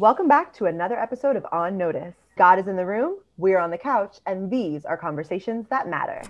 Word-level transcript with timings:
Welcome 0.00 0.28
back 0.28 0.54
to 0.54 0.64
another 0.64 0.98
episode 0.98 1.36
of 1.36 1.44
On 1.52 1.76
Notice. 1.76 2.14
God 2.38 2.58
is 2.58 2.66
in 2.68 2.76
the 2.76 2.86
room, 2.86 3.18
we're 3.36 3.58
on 3.58 3.70
the 3.70 3.76
couch, 3.76 4.16
and 4.24 4.50
these 4.50 4.86
are 4.86 4.96
conversations 4.96 5.66
that 5.68 5.90
matter. 5.90 6.22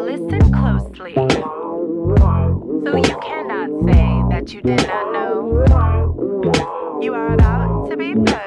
Listen 0.00 0.40
closely. 0.54 1.12
So 1.12 2.96
you 2.96 3.18
cannot 3.20 3.68
say 3.84 4.22
that 4.30 4.54
you 4.54 4.62
did 4.62 4.86
not 4.86 5.12
know. 5.12 7.00
You 7.02 7.12
are 7.12 7.34
about 7.34 7.90
to 7.90 7.96
be 7.98 8.14
put 8.14 8.41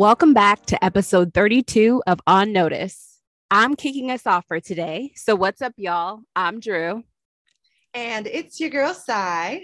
Welcome 0.00 0.32
back 0.32 0.64
to 0.64 0.82
episode 0.82 1.34
32 1.34 2.02
of 2.06 2.22
On 2.26 2.54
Notice. 2.54 3.20
I'm 3.50 3.76
kicking 3.76 4.10
us 4.10 4.26
off 4.26 4.46
for 4.48 4.58
today. 4.58 5.12
So, 5.14 5.36
what's 5.36 5.60
up, 5.60 5.74
y'all? 5.76 6.20
I'm 6.34 6.58
Drew. 6.58 7.04
And 7.92 8.26
it's 8.26 8.58
your 8.58 8.70
girl, 8.70 8.94
Sy. 8.94 9.60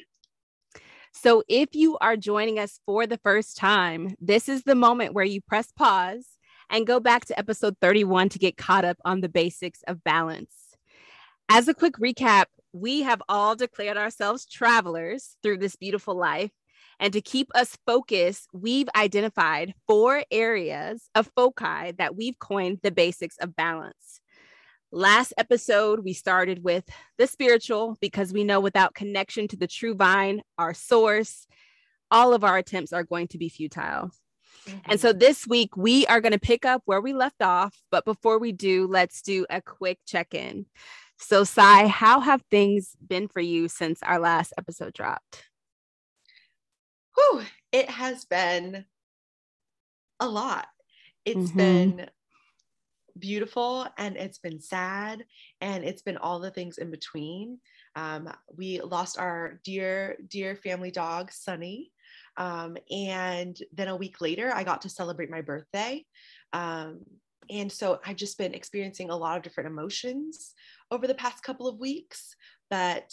So, 1.13 1.43
if 1.49 1.75
you 1.75 1.97
are 2.03 2.19
joining 2.19 2.59
us 2.59 2.81
for 2.85 3.07
the 3.07 3.17
first 3.17 3.57
time, 3.57 4.15
this 4.21 4.47
is 4.47 4.65
the 4.65 4.75
moment 4.75 5.15
where 5.15 5.25
you 5.25 5.41
press 5.41 5.73
pause 5.73 6.27
and 6.69 6.87
go 6.87 7.01
back 7.01 7.25
to 7.25 7.39
episode 7.39 7.79
31 7.81 8.29
to 8.29 8.39
get 8.39 8.59
caught 8.59 8.85
up 8.85 8.99
on 9.07 9.23
the 9.23 9.31
basics 9.31 9.81
of 9.89 10.05
balance. 10.05 10.53
As 11.49 11.67
a 11.67 11.73
quick 11.73 11.95
recap, 11.95 12.45
we 12.75 13.05
have 13.05 13.23
all 13.31 13.57
declared 13.57 13.97
ourselves 13.97 14.45
travelers 14.45 15.39
through 15.43 15.57
this 15.57 15.77
beautiful 15.77 16.15
life. 16.15 16.51
And 16.99 17.13
to 17.13 17.21
keep 17.21 17.49
us 17.55 17.77
focused, 17.87 18.49
we've 18.53 18.89
identified 18.97 19.75
four 19.87 20.25
areas 20.31 21.09
of 21.15 21.31
foci 21.37 21.93
that 21.99 22.17
we've 22.17 22.39
coined 22.39 22.81
the 22.83 22.91
basics 22.91 23.37
of 23.39 23.55
balance. 23.55 24.21
Last 24.93 25.35
episode, 25.37 26.05
we 26.05 26.13
started 26.13 26.65
with 26.65 26.85
the 27.19 27.27
spiritual 27.27 27.99
because 28.01 28.33
we 28.33 28.45
know 28.45 28.61
without 28.61 28.95
connection 28.95 29.49
to 29.49 29.57
the 29.57 29.67
true 29.67 29.95
vine, 29.95 30.43
our 30.59 30.73
source, 30.73 31.47
all 32.11 32.33
of 32.33 32.45
our 32.45 32.57
attempts 32.57 32.93
are 32.93 33.05
going 33.05 33.29
to 33.29 33.39
be 33.39 33.49
futile. 33.49 34.11
Mm-hmm. 34.67 34.79
And 34.87 35.01
so 35.01 35.13
this 35.13 35.47
week, 35.47 35.77
we 35.77 36.07
are 36.07 36.21
going 36.21 36.33
to 36.33 36.39
pick 36.39 36.65
up 36.65 36.83
where 36.87 37.01
we 37.01 37.13
left 37.13 37.43
off. 37.43 37.77
But 37.91 38.05
before 38.05 38.39
we 38.39 38.53
do, 38.53 38.87
let's 38.87 39.23
do 39.23 39.45
a 39.51 39.61
quick 39.61 39.99
check 40.07 40.35
in. 40.35 40.67
So, 41.19 41.45
Sy, 41.45 41.87
how 41.89 42.21
have 42.21 42.43
things 42.51 42.95
been 43.07 43.29
for 43.29 43.41
you 43.41 43.69
since 43.69 44.03
our 44.03 44.19
last 44.19 44.53
episode 44.59 44.93
dropped? 44.93 45.45
Whew, 47.31 47.43
it 47.73 47.89
has 47.91 48.25
been 48.25 48.85
a 50.21 50.29
lot. 50.29 50.67
It's 51.25 51.51
mm-hmm. 51.51 51.59
been 51.59 52.11
beautiful 53.19 53.87
and 53.99 54.17
it's 54.17 54.39
been 54.39 54.61
sad 54.61 55.25
and 55.61 55.85
it's 55.85 56.03
been 56.03 56.17
all 56.17 56.39
the 56.39 56.51
things 56.51 56.79
in 56.79 56.91
between. 56.91 57.59
Um, 57.95 58.31
we 58.55 58.81
lost 58.81 59.19
our 59.19 59.61
dear, 59.65 60.17
dear 60.29 60.57
family 60.57 60.91
dog, 60.91 61.33
Sunny. 61.33 61.93
Um, 62.37 62.77
and 62.91 63.59
then 63.73 63.89
a 63.89 63.97
week 63.97 64.21
later, 64.21 64.53
I 64.55 64.65
got 64.65 64.83
to 64.83 64.91
celebrate 64.91 65.31
my 65.31 65.41
birthday. 65.41 66.05
Um, 66.53 67.01
and 67.49 67.71
so 67.71 68.01
I've 68.05 68.17
just 68.17 68.39
been 68.39 68.55
experiencing 68.55 69.09
a 69.09 69.17
lot 69.17 69.37
of 69.37 69.43
different 69.43 69.69
emotions 69.69 70.53
over 70.91 71.07
the 71.07 71.15
past 71.15 71.43
couple 71.43 71.69
of 71.69 71.79
weeks. 71.79 72.37
But 72.69 73.13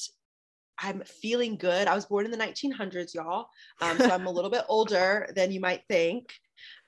I'm 0.79 1.01
feeling 1.01 1.55
good. 1.55 1.87
I 1.87 1.95
was 1.95 2.05
born 2.05 2.25
in 2.25 2.31
the 2.31 2.37
1900s, 2.37 3.13
y'all. 3.13 3.47
Um, 3.81 3.97
so 3.97 4.09
I'm 4.09 4.25
a 4.25 4.31
little 4.31 4.49
bit 4.49 4.65
older 4.67 5.29
than 5.35 5.51
you 5.51 5.59
might 5.59 5.83
think. 5.87 6.33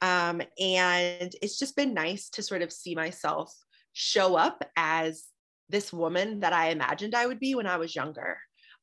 Um, 0.01 0.41
and 0.59 1.33
it's 1.41 1.59
just 1.59 1.75
been 1.75 1.93
nice 1.93 2.29
to 2.29 2.41
sort 2.41 2.61
of 2.61 2.71
see 2.71 2.95
myself 2.95 3.53
show 3.93 4.35
up 4.35 4.63
as 4.75 5.25
this 5.69 5.91
woman 5.91 6.39
that 6.41 6.53
I 6.53 6.69
imagined 6.69 7.15
I 7.15 7.27
would 7.27 7.39
be 7.39 7.55
when 7.55 7.67
I 7.67 7.77
was 7.77 7.95
younger. 7.95 8.37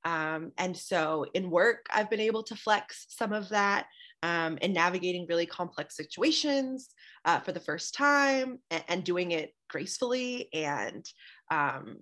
Um, 0.05 0.53
and 0.59 0.77
so 0.77 1.27
in 1.35 1.51
work, 1.51 1.87
I've 1.91 2.11
been 2.11 2.21
able 2.21 2.43
to 2.45 2.57
flex 2.57 3.07
some 3.09 3.33
of 3.33 3.49
that 3.51 3.87
um, 4.23 4.59
and 4.61 4.75
navigating 4.75 5.27
really 5.29 5.47
complex 5.47 5.97
situations 5.97 6.89
uh, 7.25 7.41
for 7.41 7.53
the 7.53 7.61
first 7.61 7.95
time 7.95 8.59
and, 8.71 8.85
and, 8.89 9.05
doing 9.05 9.33
it 9.33 9.53
gracefully 9.69 10.49
and 10.53 11.05
um, 11.51 11.99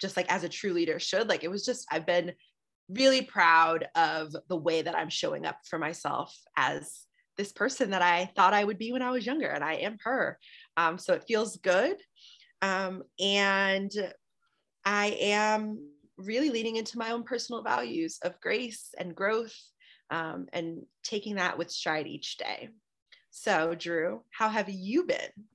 just 0.00 0.16
like 0.16 0.30
as 0.32 0.44
a 0.44 0.48
true 0.48 0.72
leader 0.72 0.98
should. 0.98 1.28
Like 1.28 1.44
it 1.44 1.50
was 1.50 1.64
just, 1.64 1.86
I've 1.90 2.06
been 2.06 2.32
really 2.88 3.22
proud 3.22 3.88
of 3.94 4.34
the 4.48 4.56
way 4.56 4.82
that 4.82 4.96
I'm 4.96 5.08
showing 5.08 5.46
up 5.46 5.58
for 5.68 5.78
myself 5.78 6.36
as 6.56 7.06
this 7.36 7.52
person 7.52 7.90
that 7.90 8.02
I 8.02 8.30
thought 8.36 8.54
I 8.54 8.64
would 8.64 8.78
be 8.78 8.92
when 8.92 9.02
I 9.02 9.10
was 9.10 9.26
younger, 9.26 9.48
and 9.48 9.64
I 9.64 9.74
am 9.74 9.98
her. 10.04 10.38
Um, 10.76 10.98
so 10.98 11.14
it 11.14 11.24
feels 11.26 11.56
good. 11.56 11.96
Um, 12.62 13.02
and 13.18 13.90
I 14.84 15.16
am 15.20 15.78
really 16.16 16.50
leaning 16.50 16.76
into 16.76 16.98
my 16.98 17.10
own 17.10 17.24
personal 17.24 17.62
values 17.62 18.18
of 18.22 18.40
grace 18.40 18.94
and 18.98 19.16
growth 19.16 19.54
um, 20.10 20.46
and 20.52 20.82
taking 21.02 21.36
that 21.36 21.58
with 21.58 21.70
stride 21.70 22.06
each 22.06 22.36
day. 22.36 22.68
So, 23.30 23.74
Drew, 23.74 24.22
how 24.30 24.48
have 24.48 24.68
you 24.68 25.04
been? 25.04 25.46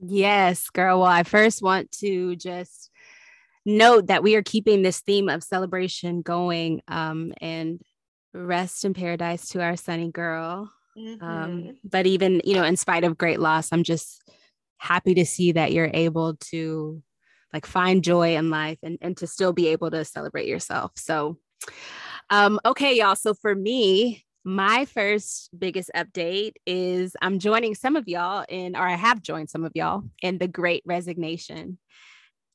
Yes, 0.00 0.68
girl. 0.68 1.00
Well, 1.00 1.10
I 1.10 1.22
first 1.22 1.62
want 1.62 1.90
to 2.00 2.36
just 2.36 2.90
note 3.68 4.06
that 4.08 4.22
we 4.22 4.34
are 4.34 4.42
keeping 4.42 4.82
this 4.82 5.00
theme 5.00 5.28
of 5.28 5.44
celebration 5.44 6.22
going 6.22 6.80
um, 6.88 7.32
and 7.40 7.80
rest 8.34 8.84
in 8.84 8.94
paradise 8.94 9.48
to 9.50 9.62
our 9.62 9.76
sunny 9.76 10.10
girl. 10.10 10.70
Um, 10.96 11.04
mm-hmm. 11.04 11.24
Um, 11.24 11.76
but 11.84 12.06
even, 12.06 12.40
you 12.44 12.54
know, 12.54 12.64
in 12.64 12.76
spite 12.76 13.04
of 13.04 13.18
great 13.18 13.38
loss, 13.38 13.68
I'm 13.70 13.84
just 13.84 14.28
happy 14.78 15.14
to 15.14 15.26
see 15.26 15.52
that 15.52 15.72
you're 15.72 15.90
able 15.92 16.36
to 16.36 17.02
like 17.52 17.66
find 17.66 18.02
joy 18.02 18.36
in 18.36 18.50
life 18.50 18.78
and, 18.82 18.98
and 19.00 19.16
to 19.18 19.26
still 19.26 19.52
be 19.52 19.68
able 19.68 19.90
to 19.90 20.04
celebrate 20.04 20.48
yourself. 20.48 20.92
So, 20.96 21.38
um, 22.30 22.60
okay, 22.64 22.96
y'all. 22.96 23.16
So 23.16 23.34
for 23.34 23.54
me, 23.54 24.24
my 24.44 24.86
first 24.86 25.50
biggest 25.58 25.90
update 25.94 26.52
is 26.66 27.14
I'm 27.20 27.38
joining 27.38 27.74
some 27.74 27.96
of 27.96 28.08
y'all 28.08 28.44
in, 28.48 28.76
or 28.76 28.86
I 28.86 28.94
have 28.94 29.22
joined 29.22 29.50
some 29.50 29.64
of 29.64 29.72
y'all 29.74 30.04
in 30.22 30.38
the 30.38 30.48
great 30.48 30.82
resignation. 30.86 31.78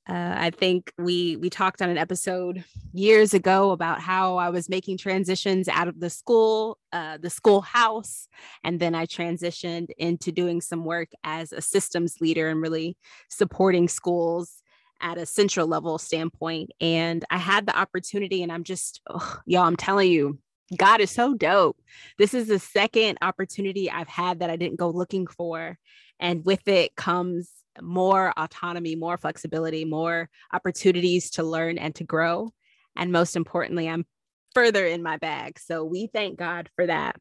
Uh, 0.07 0.35
I 0.37 0.49
think 0.49 0.91
we 0.97 1.37
we 1.37 1.49
talked 1.49 1.81
on 1.81 1.89
an 1.89 1.97
episode 1.97 2.65
years 2.91 3.33
ago 3.33 3.71
about 3.71 4.01
how 4.01 4.35
I 4.35 4.49
was 4.49 4.67
making 4.67 4.97
transitions 4.97 5.69
out 5.69 5.87
of 5.87 5.99
the 6.01 6.09
school, 6.09 6.77
uh, 6.91 7.17
the 7.17 7.29
schoolhouse, 7.29 8.27
and 8.65 8.81
then 8.81 8.95
I 8.95 9.05
transitioned 9.05 9.91
into 9.97 10.33
doing 10.33 10.59
some 10.59 10.83
work 10.83 11.09
as 11.23 11.53
a 11.53 11.61
systems 11.61 12.17
leader 12.19 12.49
and 12.49 12.61
really 12.61 12.97
supporting 13.29 13.87
schools 13.87 14.61
at 14.99 15.17
a 15.17 15.25
central 15.25 15.67
level 15.67 15.97
standpoint. 15.97 16.71
And 16.81 17.23
I 17.29 17.37
had 17.37 17.65
the 17.65 17.77
opportunity, 17.77 18.43
and 18.43 18.51
I'm 18.51 18.65
just, 18.65 19.01
oh, 19.09 19.39
y'all, 19.45 19.63
I'm 19.63 19.77
telling 19.77 20.11
you, 20.11 20.37
God 20.77 20.99
is 20.99 21.11
so 21.11 21.33
dope. 21.33 21.77
This 22.17 22.33
is 22.33 22.49
the 22.49 22.59
second 22.59 23.19
opportunity 23.21 23.89
I've 23.89 24.09
had 24.09 24.39
that 24.39 24.49
I 24.49 24.57
didn't 24.57 24.79
go 24.79 24.89
looking 24.89 25.27
for. 25.27 25.77
And 26.19 26.43
with 26.43 26.67
it 26.67 26.95
comes 26.95 27.49
more 27.81 28.33
autonomy, 28.37 28.95
more 28.95 29.17
flexibility, 29.17 29.85
more 29.85 30.29
opportunities 30.51 31.31
to 31.31 31.43
learn 31.43 31.77
and 31.77 31.95
to 31.95 32.03
grow. 32.03 32.51
And 32.95 33.11
most 33.11 33.35
importantly, 33.35 33.89
I'm 33.89 34.05
further 34.53 34.85
in 34.85 35.01
my 35.01 35.17
bag. 35.17 35.59
So 35.59 35.83
we 35.83 36.07
thank 36.07 36.37
God 36.37 36.69
for 36.75 36.85
that. 36.85 37.15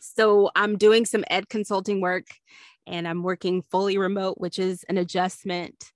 So 0.00 0.50
I'm 0.54 0.76
doing 0.76 1.06
some 1.06 1.24
ed 1.30 1.48
consulting 1.48 2.00
work 2.00 2.26
and 2.86 3.06
I'm 3.06 3.22
working 3.22 3.62
fully 3.70 3.98
remote, 3.98 4.38
which 4.38 4.58
is 4.58 4.84
an 4.88 4.98
adjustment. 4.98 5.92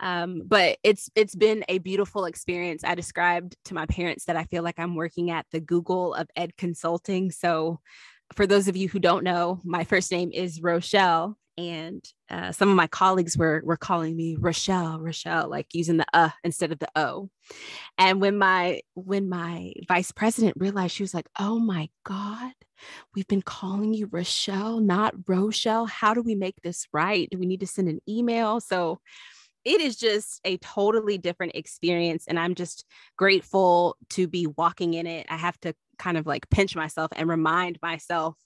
Um, 0.00 0.42
but 0.44 0.78
it's 0.82 1.10
it's 1.14 1.36
been 1.36 1.64
a 1.68 1.78
beautiful 1.78 2.24
experience. 2.24 2.82
I 2.82 2.96
described 2.96 3.56
to 3.66 3.74
my 3.74 3.86
parents 3.86 4.24
that 4.24 4.36
I 4.36 4.44
feel 4.44 4.64
like 4.64 4.78
I'm 4.78 4.96
working 4.96 5.30
at 5.30 5.46
the 5.52 5.60
Google 5.60 6.14
of 6.14 6.28
ed 6.34 6.56
consulting. 6.56 7.30
So 7.30 7.78
for 8.34 8.46
those 8.46 8.68
of 8.68 8.76
you 8.76 8.88
who 8.88 8.98
don't 8.98 9.24
know, 9.24 9.60
my 9.64 9.84
first 9.84 10.10
name 10.10 10.30
is 10.32 10.60
Rochelle, 10.60 11.36
and 11.58 12.02
uh, 12.30 12.52
some 12.52 12.70
of 12.70 12.76
my 12.76 12.86
colleagues 12.86 13.36
were 13.36 13.62
were 13.64 13.76
calling 13.76 14.16
me 14.16 14.36
Rochelle, 14.38 14.98
Rochelle, 15.00 15.48
like 15.48 15.66
using 15.72 15.98
the 15.98 16.06
uh 16.14 16.30
instead 16.44 16.72
of 16.72 16.78
the 16.78 16.88
o. 16.96 17.28
And 17.98 18.20
when 18.20 18.38
my 18.38 18.80
when 18.94 19.28
my 19.28 19.72
vice 19.88 20.12
president 20.12 20.56
realized, 20.58 20.94
she 20.94 21.02
was 21.02 21.14
like, 21.14 21.28
"Oh 21.38 21.58
my 21.58 21.90
God, 22.04 22.52
we've 23.14 23.28
been 23.28 23.42
calling 23.42 23.94
you 23.94 24.08
Rochelle, 24.10 24.80
not 24.80 25.14
Rochelle. 25.28 25.86
How 25.86 26.14
do 26.14 26.22
we 26.22 26.34
make 26.34 26.56
this 26.62 26.86
right? 26.92 27.28
Do 27.30 27.38
we 27.38 27.46
need 27.46 27.60
to 27.60 27.66
send 27.66 27.88
an 27.88 28.00
email?" 28.08 28.60
So 28.60 29.00
it 29.64 29.80
is 29.80 29.96
just 29.96 30.40
a 30.44 30.56
totally 30.58 31.18
different 31.18 31.54
experience 31.54 32.24
and 32.26 32.38
i'm 32.38 32.54
just 32.54 32.84
grateful 33.16 33.96
to 34.10 34.26
be 34.26 34.46
walking 34.56 34.94
in 34.94 35.06
it 35.06 35.26
i 35.28 35.36
have 35.36 35.58
to 35.60 35.74
kind 35.98 36.16
of 36.16 36.26
like 36.26 36.48
pinch 36.50 36.74
myself 36.74 37.10
and 37.14 37.28
remind 37.28 37.78
myself 37.80 38.36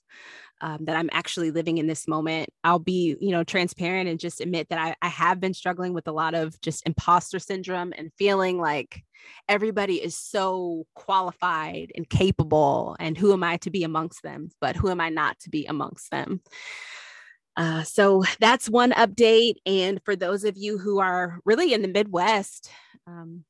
um, 0.61 0.85
that 0.85 0.95
I'm 0.95 1.09
actually 1.11 1.51
living 1.51 1.77
in 1.77 1.87
this 1.87 2.07
moment. 2.07 2.49
I'll 2.63 2.79
be, 2.79 3.15
you 3.19 3.31
know, 3.31 3.43
transparent 3.43 4.09
and 4.09 4.19
just 4.19 4.41
admit 4.41 4.69
that 4.69 4.79
I, 4.79 4.95
I 5.01 5.09
have 5.09 5.39
been 5.39 5.53
struggling 5.53 5.93
with 5.93 6.07
a 6.07 6.11
lot 6.11 6.33
of 6.33 6.59
just 6.61 6.85
imposter 6.85 7.39
syndrome 7.39 7.93
and 7.97 8.11
feeling 8.17 8.59
like 8.59 9.03
everybody 9.47 9.95
is 9.95 10.17
so 10.17 10.85
qualified 10.95 11.91
and 11.95 12.09
capable. 12.09 12.95
And 12.99 13.17
who 13.17 13.33
am 13.33 13.43
I 13.43 13.57
to 13.57 13.69
be 13.69 13.83
amongst 13.83 14.23
them? 14.23 14.49
But 14.59 14.75
who 14.75 14.89
am 14.89 15.01
I 15.01 15.09
not 15.09 15.39
to 15.41 15.49
be 15.49 15.65
amongst 15.65 16.11
them? 16.11 16.41
Uh, 17.57 17.83
so 17.83 18.23
that's 18.39 18.69
one 18.69 18.91
update. 18.91 19.55
And 19.65 19.99
for 20.05 20.15
those 20.15 20.45
of 20.45 20.55
you 20.55 20.77
who 20.77 20.99
are 20.99 21.39
really 21.43 21.73
in 21.73 21.81
the 21.81 21.87
Midwest, 21.89 22.69
um, 23.05 23.43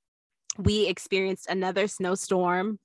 we 0.57 0.87
experienced 0.87 1.47
another 1.49 1.87
snowstorm 1.87 2.79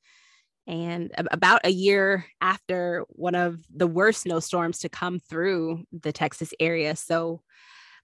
and 0.66 1.10
about 1.16 1.62
a 1.64 1.70
year 1.70 2.26
after 2.40 3.04
one 3.08 3.34
of 3.34 3.60
the 3.74 3.86
worst 3.86 4.22
snowstorms 4.22 4.80
to 4.80 4.88
come 4.88 5.18
through 5.18 5.84
the 5.92 6.12
Texas 6.12 6.52
area. 6.60 6.94
So 6.94 7.40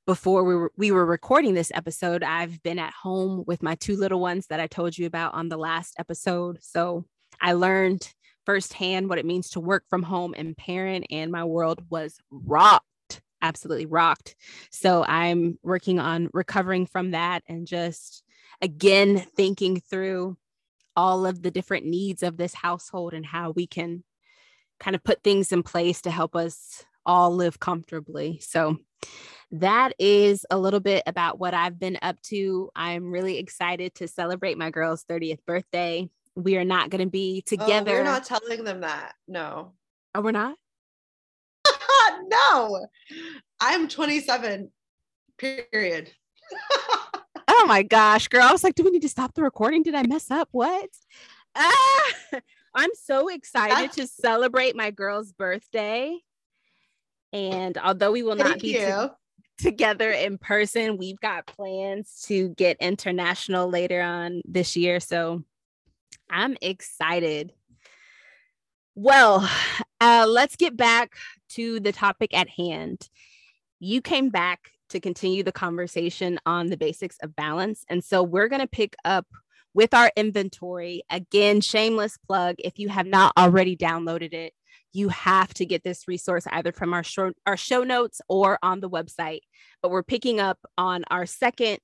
before 0.07 0.43
we 0.43 0.55
were, 0.57 0.73
we 0.77 0.91
were 0.91 1.05
recording 1.05 1.55
this 1.55 1.71
episode, 1.75 2.25
I've 2.25 2.63
been 2.63 2.79
at 2.79 2.95
home 2.95 3.45
with 3.47 3.63
my 3.63 3.75
two 3.75 3.95
little 3.97 4.21
ones 4.21 4.47
that 4.49 4.59
I 4.59 4.67
told 4.67 4.97
you 4.97 5.07
about 5.07 5.35
on 5.35 5.51
the 5.51 5.59
last 5.59 5.95
episode. 5.99 6.59
So 6.63 7.05
I 7.41 7.53
learned 7.53 8.11
firsthand 8.47 9.09
what 9.11 9.19
it 9.19 9.27
means 9.27 9.51
to 9.51 9.61
work 9.61 9.85
from 9.91 10.03
home 10.03 10.35
and 10.37 10.57
parent, 10.57 11.07
and 11.11 11.31
my 11.31 11.45
world 11.45 11.85
was 11.91 12.17
rocked, 12.31 12.87
absolutely 13.43 13.87
rocked. 13.87 14.35
So 14.71 15.05
I'm 15.05 15.59
working 15.63 15.99
on 15.99 16.29
recovering 16.33 16.87
from 16.87 17.13
that 17.13 17.43
and 17.49 17.67
just 17.67 18.23
again 18.61 19.25
thinking 19.37 19.81
through 19.81 20.37
all 20.97 21.27
of 21.27 21.43
the 21.43 21.51
different 21.51 21.87
needs 21.87 22.23
of 22.23 22.37
this 22.37 22.55
household 22.55 23.15
and 23.15 23.25
how 23.25 23.53
we 23.53 23.67
can 23.67 24.03
kind 24.81 24.97
of 24.97 25.05
put 25.05 25.23
things 25.23 25.53
in 25.53 25.63
place 25.63 26.03
to 26.03 26.11
help 26.11 26.35
us 26.35 26.85
all 27.07 27.35
live 27.35 27.61
comfortably. 27.61 28.41
So 28.43 28.77
that 29.53 29.95
is 29.99 30.45
a 30.51 30.59
little 30.59 30.81
bit 30.81 31.03
about 31.07 31.39
what 31.39 31.55
I've 31.55 31.79
been 31.79 31.99
up 32.03 32.21
to. 32.23 32.71
I'm 32.75 33.11
really 33.11 33.39
excited 33.39 33.95
to 33.97 34.09
celebrate 34.09 34.59
my 34.59 34.71
girl's 34.71 35.05
30th 35.05 35.39
birthday. 35.47 36.11
We 36.35 36.57
are 36.57 36.65
not 36.65 36.91
going 36.91 37.05
to 37.05 37.11
be 37.11 37.43
together. 37.43 37.93
Oh, 37.93 37.99
we're 37.99 38.05
not 38.05 38.25
telling 38.25 38.65
them 38.65 38.81
that. 38.81 39.15
No. 39.27 39.73
Oh, 40.15 40.21
we're 40.21 40.33
not? 40.33 40.57
No. 42.29 42.87
I'm 43.61 43.89
27, 43.89 44.71
period. 45.37 46.13
oh 47.49 47.65
my 47.67 47.83
gosh, 47.83 48.29
girl. 48.29 48.43
I 48.43 48.53
was 48.53 48.65
like, 48.65 48.75
do 48.75 48.85
we 48.85 48.91
need 48.91 49.03
to 49.03 49.09
stop 49.09 49.35
the 49.35 49.43
recording? 49.43 49.83
Did 49.83 49.95
I 49.95 50.03
mess 50.03 50.31
up? 50.31 50.49
What? 50.53 50.89
Ah, 51.55 52.13
I'm 52.75 52.91
so 52.95 53.29
excited 53.29 53.93
to 53.93 54.07
celebrate 54.07 54.77
my 54.77 54.91
girl's 54.91 55.33
birthday. 55.33 56.17
And 57.33 57.77
although 57.79 58.13
we 58.13 58.23
will 58.23 58.37
Thank 58.37 58.49
not 58.49 58.61
be 58.61 58.75
to- 58.75 59.15
together 59.59 60.11
in 60.11 60.39
person, 60.39 60.97
we've 60.97 61.21
got 61.21 61.47
plans 61.47 62.25
to 62.29 62.51
get 62.51 62.77
international 62.81 63.69
later 63.69 64.01
on 64.01 64.43
this 64.45 64.77
year. 64.77 65.01
So 65.01 65.43
I'm 66.31 66.57
excited. 66.63 67.53
Well, 68.95 69.49
uh, 70.01 70.27
let's 70.29 70.57
get 70.57 70.77
back 70.77 71.13
to 71.51 71.81
the 71.81 71.93
topic 71.93 72.35
at 72.35 72.49
hand. 72.49 73.09
You 73.81 74.01
came 74.01 74.31
back 74.31 74.71
to 74.91 75.01
continue 75.01 75.43
the 75.43 75.53
conversation 75.53 76.39
on 76.47 76.69
the 76.69 76.77
basics 76.77 77.17
of 77.23 77.37
balance. 77.37 77.85
And 77.89 78.03
so 78.03 78.23
we're 78.23 78.49
going 78.49 78.61
to 78.63 78.67
pick 78.67 78.97
up 79.05 79.27
with 79.75 79.95
our 79.95 80.11
inventory. 80.17 81.03
Again, 81.11 81.61
shameless 81.61 82.17
plug. 82.27 82.57
If 82.59 82.79
you 82.79 82.89
have 82.89 83.07
not 83.07 83.33
already 83.37 83.77
downloaded 83.77 84.33
it, 84.33 84.53
you 84.93 85.11
have 85.11 85.53
to 85.55 85.67
get 85.67 85.85
this 85.85 86.09
resource 86.09 86.47
either 86.51 86.73
from 86.73 86.95
our 86.95 87.05
show, 87.05 87.33
our 87.47 87.57
show 87.57 87.85
notes 87.85 88.21
or 88.29 88.59
on 88.63 88.81
the 88.81 88.89
website. 88.89 89.41
But 89.83 89.91
we're 89.91 90.03
picking 90.03 90.41
up 90.41 90.59
on 90.77 91.05
our 91.11 91.27
second 91.27 91.81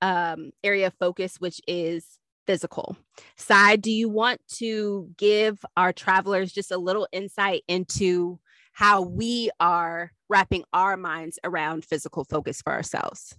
um, 0.00 0.52
area 0.62 0.86
of 0.86 0.94
focus, 0.94 1.36
which 1.38 1.60
is 1.66 2.18
physical. 2.46 2.96
Sy, 3.36 3.76
do 3.76 3.90
you 3.90 4.08
want 4.08 4.40
to 4.54 5.10
give 5.18 5.62
our 5.76 5.92
travelers 5.92 6.52
just 6.52 6.70
a 6.70 6.78
little 6.78 7.08
insight 7.12 7.62
into 7.68 8.38
how 8.78 9.02
we 9.02 9.50
are 9.58 10.12
wrapping 10.28 10.62
our 10.72 10.96
minds 10.96 11.36
around 11.42 11.84
physical 11.84 12.22
focus 12.22 12.62
for 12.62 12.72
ourselves. 12.72 13.34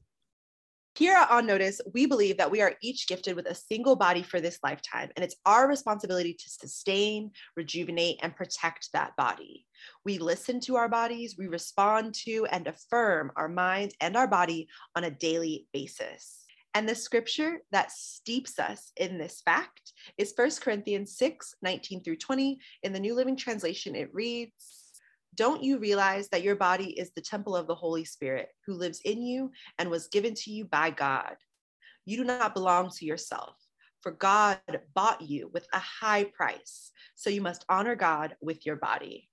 Here 0.96 1.16
at 1.16 1.32
On 1.32 1.48
Notice, 1.48 1.80
we 1.94 2.06
believe 2.06 2.36
that 2.36 2.52
we 2.52 2.60
are 2.60 2.74
each 2.82 3.08
gifted 3.08 3.38
with 3.38 3.46
a 3.46 3.56
single 3.56 3.96
body 3.96 4.22
for 4.22 4.42
this 4.42 4.60
lifetime, 4.66 5.12
and 5.16 5.24
it's 5.24 5.38
our 5.46 5.66
responsibility 5.66 6.34
to 6.34 6.50
sustain, 6.50 7.32
rejuvenate, 7.56 8.20
and 8.22 8.36
protect 8.36 8.90
that 8.92 9.16
body. 9.16 9.66
We 10.04 10.18
listen 10.18 10.60
to 10.62 10.76
our 10.76 10.90
bodies, 10.90 11.38
we 11.38 11.48
respond 11.48 12.16
to 12.26 12.46
and 12.52 12.68
affirm 12.68 13.32
our 13.38 13.48
mind 13.48 13.94
and 14.02 14.18
our 14.18 14.28
body 14.28 14.68
on 14.98 15.06
a 15.06 15.12
daily 15.12 15.68
basis. 15.72 16.44
And 16.74 16.88
the 16.88 16.96
scripture 16.96 17.60
that 17.72 17.94
steeps 17.94 18.60
us 18.60 18.92
in 18.98 19.18
this 19.18 19.42
fact 19.46 19.94
is 20.18 20.34
1 20.36 20.52
Corinthians 20.62 21.16
6 21.18 21.56
19 21.62 22.04
through 22.04 22.18
20. 22.18 22.60
In 22.84 22.92
the 22.92 23.00
New 23.00 23.16
Living 23.16 23.38
Translation, 23.38 23.96
it 23.96 24.14
reads, 24.14 24.89
don't 25.40 25.64
you 25.64 25.80
realize 25.80 26.28
that 26.28 26.44
your 26.44 26.58
body 26.58 26.90
is 27.00 27.12
the 27.12 27.22
temple 27.22 27.56
of 27.56 27.66
the 27.66 27.74
Holy 27.74 28.04
Spirit 28.04 28.50
who 28.68 28.74
lives 28.74 29.00
in 29.06 29.22
you 29.22 29.54
and 29.78 29.90
was 29.90 30.10
given 30.10 30.34
to 30.34 30.52
you 30.52 30.66
by 30.66 30.90
God? 30.90 31.38
You 32.04 32.18
do 32.18 32.26
not 32.26 32.54
belong 32.54 32.90
to 32.98 33.06
yourself, 33.06 33.56
for 34.02 34.12
God 34.12 34.60
bought 34.94 35.22
you 35.22 35.50
with 35.54 35.66
a 35.72 35.80
high 35.80 36.26
price. 36.26 36.92
So 37.16 37.30
you 37.30 37.40
must 37.40 37.64
honor 37.70 37.96
God 37.96 38.36
with 38.42 38.66
your 38.66 38.76
body. 38.76 39.30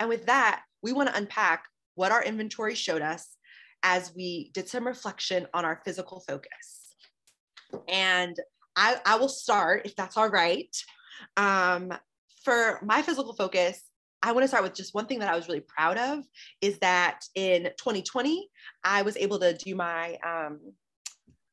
And 0.00 0.08
with 0.08 0.24
that, 0.24 0.62
we 0.80 0.94
want 0.94 1.10
to 1.10 1.16
unpack 1.16 1.66
what 1.94 2.10
our 2.10 2.24
inventory 2.24 2.74
showed 2.74 3.02
us 3.02 3.36
as 3.82 4.14
we 4.16 4.50
did 4.54 4.66
some 4.66 4.86
reflection 4.86 5.46
on 5.52 5.66
our 5.66 5.82
physical 5.84 6.20
focus. 6.26 6.94
And 7.86 8.34
I, 8.76 8.98
I 9.04 9.16
will 9.16 9.28
start, 9.28 9.82
if 9.84 9.94
that's 9.94 10.16
all 10.16 10.30
right. 10.30 10.74
Um, 11.36 11.92
for 12.44 12.80
my 12.82 13.02
physical 13.02 13.34
focus, 13.34 13.82
I 14.24 14.32
want 14.32 14.42
to 14.42 14.48
start 14.48 14.64
with 14.64 14.74
just 14.74 14.94
one 14.94 15.04
thing 15.04 15.18
that 15.18 15.28
I 15.28 15.36
was 15.36 15.48
really 15.48 15.60
proud 15.60 15.98
of 15.98 16.24
is 16.62 16.78
that 16.78 17.20
in 17.34 17.64
2020, 17.64 18.48
I 18.82 19.02
was 19.02 19.18
able 19.18 19.38
to 19.40 19.52
do 19.52 19.74
my 19.74 20.16
um, 20.26 20.60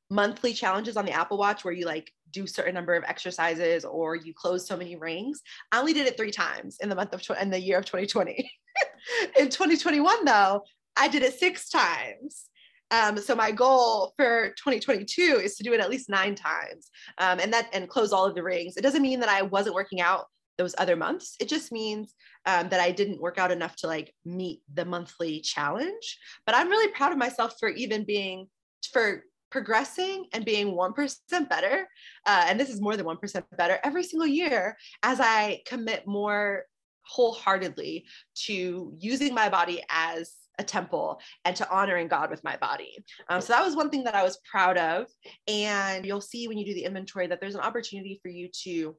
monthly 0.09 0.53
challenges 0.53 0.95
on 0.95 1.05
the 1.05 1.11
Apple 1.11 1.37
Watch 1.37 1.65
where 1.65 1.73
you 1.73 1.85
like 1.85 2.13
do 2.31 2.47
certain 2.47 2.73
number 2.73 2.95
of 2.95 3.03
exercises 3.03 3.83
or 3.83 4.15
you 4.15 4.33
close 4.33 4.65
so 4.65 4.77
many 4.77 4.95
rings. 4.95 5.41
I 5.73 5.79
only 5.79 5.91
did 5.91 6.07
it 6.07 6.15
three 6.15 6.31
times 6.31 6.77
in 6.79 6.87
the 6.87 6.95
month 6.95 7.13
of 7.13 7.21
in 7.41 7.49
the 7.49 7.59
year 7.59 7.77
of 7.77 7.83
2020. 7.83 8.49
in 9.37 9.49
2021 9.49 10.23
though, 10.23 10.63
I 10.95 11.09
did 11.09 11.23
it 11.23 11.37
six 11.37 11.67
times. 11.67 12.45
Um, 12.89 13.17
so 13.17 13.35
my 13.35 13.51
goal 13.51 14.13
for 14.17 14.49
2022 14.57 15.41
is 15.43 15.55
to 15.57 15.63
do 15.63 15.73
it 15.73 15.81
at 15.81 15.89
least 15.89 16.09
nine 16.09 16.35
times, 16.35 16.89
um, 17.17 17.39
and 17.39 17.51
that 17.53 17.69
and 17.73 17.89
close 17.89 18.11
all 18.11 18.25
of 18.25 18.35
the 18.35 18.43
rings. 18.43 18.75
It 18.75 18.81
doesn't 18.81 19.01
mean 19.01 19.21
that 19.21 19.29
I 19.29 19.41
wasn't 19.41 19.75
working 19.75 20.01
out 20.01 20.27
those 20.57 20.75
other 20.77 20.95
months. 20.95 21.35
It 21.39 21.47
just 21.47 21.71
means 21.71 22.13
um, 22.45 22.69
that 22.69 22.79
I 22.79 22.91
didn't 22.91 23.21
work 23.21 23.37
out 23.37 23.51
enough 23.51 23.75
to 23.77 23.87
like 23.87 24.13
meet 24.25 24.61
the 24.73 24.85
monthly 24.85 25.41
challenge. 25.41 26.17
But 26.45 26.55
I'm 26.55 26.69
really 26.69 26.91
proud 26.91 27.11
of 27.11 27.17
myself 27.17 27.55
for 27.59 27.69
even 27.69 28.03
being 28.03 28.47
for 28.91 29.23
progressing 29.49 30.25
and 30.33 30.45
being 30.45 30.67
1% 30.67 31.49
better. 31.49 31.87
Uh, 32.25 32.45
and 32.47 32.59
this 32.59 32.69
is 32.69 32.81
more 32.81 32.95
than 32.95 33.05
1% 33.05 33.43
better 33.57 33.79
every 33.83 34.03
single 34.03 34.27
year 34.27 34.77
as 35.03 35.19
I 35.19 35.61
commit 35.65 36.07
more 36.07 36.63
wholeheartedly 37.03 38.05
to 38.45 38.93
using 38.97 39.33
my 39.33 39.49
body 39.49 39.83
as 39.89 40.33
a 40.59 40.63
temple 40.63 41.19
and 41.45 41.55
to 41.55 41.69
honoring 41.69 42.07
God 42.07 42.29
with 42.29 42.43
my 42.43 42.55
body. 42.57 43.03
Um, 43.29 43.41
so 43.41 43.53
that 43.53 43.65
was 43.65 43.75
one 43.75 43.89
thing 43.89 44.03
that 44.05 44.15
I 44.15 44.23
was 44.23 44.39
proud 44.49 44.77
of. 44.77 45.07
And 45.47 46.05
you'll 46.05 46.21
see 46.21 46.47
when 46.47 46.57
you 46.57 46.65
do 46.65 46.73
the 46.73 46.85
inventory 46.85 47.27
that 47.27 47.41
there's 47.41 47.55
an 47.55 47.61
opportunity 47.61 48.19
for 48.21 48.29
you 48.29 48.49
to 48.63 48.95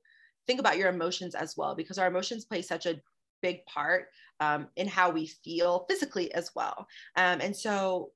think 0.47 0.61
about 0.61 0.79
your 0.79 0.89
emotions 0.89 1.35
as 1.35 1.57
well, 1.57 1.75
because 1.75 1.99
our 1.99 2.09
emotions 2.09 2.45
play 2.45 2.63
such 2.63 2.87
a 2.87 3.01
big 3.43 3.65
part 3.67 4.09
um, 4.41 4.69
in 4.77 4.89
how 4.89 5.11
we 5.11 5.27
feel 5.27 5.85
physically 5.89 6.33
as 6.35 6.51
well. 6.55 6.87
Um, 7.17 7.41
and 7.41 7.57
so 7.57 8.11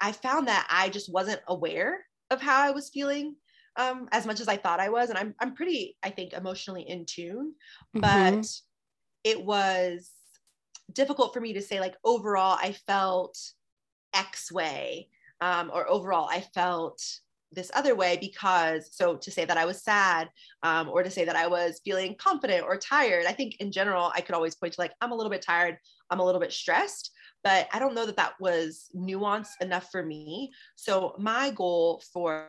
I 0.00 0.12
found 0.12 0.48
that 0.48 0.66
I 0.70 0.88
just 0.88 1.12
wasn't 1.12 1.40
aware 1.48 2.04
of 2.30 2.40
how 2.40 2.60
I 2.60 2.70
was 2.70 2.90
feeling 2.90 3.36
um, 3.76 4.08
as 4.12 4.26
much 4.26 4.40
as 4.40 4.48
I 4.48 4.56
thought 4.56 4.80
I 4.80 4.88
was. 4.88 5.10
And 5.10 5.18
I'm, 5.18 5.34
I'm 5.40 5.54
pretty, 5.54 5.96
I 6.02 6.10
think, 6.10 6.32
emotionally 6.32 6.82
in 6.82 7.04
tune, 7.06 7.54
mm-hmm. 7.96 8.00
but 8.00 8.46
it 9.24 9.44
was 9.44 10.10
difficult 10.92 11.34
for 11.34 11.40
me 11.40 11.52
to 11.54 11.62
say, 11.62 11.80
like, 11.80 11.94
overall, 12.04 12.56
I 12.60 12.72
felt 12.72 13.38
X 14.14 14.50
way, 14.52 15.08
um, 15.40 15.70
or 15.72 15.88
overall, 15.88 16.28
I 16.30 16.40
felt 16.40 17.02
this 17.52 17.70
other 17.74 17.94
way 17.94 18.18
because 18.20 18.88
so 18.92 19.16
to 19.16 19.30
say 19.30 19.44
that 19.44 19.56
i 19.56 19.64
was 19.64 19.82
sad 19.82 20.28
um, 20.62 20.88
or 20.88 21.02
to 21.02 21.10
say 21.10 21.24
that 21.24 21.36
i 21.36 21.46
was 21.46 21.80
feeling 21.84 22.14
confident 22.18 22.64
or 22.64 22.76
tired 22.76 23.26
i 23.26 23.32
think 23.32 23.56
in 23.60 23.70
general 23.70 24.10
i 24.14 24.20
could 24.20 24.34
always 24.34 24.54
point 24.54 24.72
to 24.72 24.80
like 24.80 24.92
i'm 25.00 25.12
a 25.12 25.14
little 25.14 25.30
bit 25.30 25.42
tired 25.42 25.78
i'm 26.10 26.20
a 26.20 26.24
little 26.24 26.40
bit 26.40 26.52
stressed 26.52 27.12
but 27.46 27.68
I 27.72 27.78
don't 27.78 27.94
know 27.94 28.06
that 28.06 28.16
that 28.16 28.32
was 28.40 28.90
nuanced 28.92 29.60
enough 29.60 29.88
for 29.92 30.04
me. 30.04 30.50
So 30.74 31.14
my 31.16 31.50
goal 31.50 32.02
for 32.12 32.48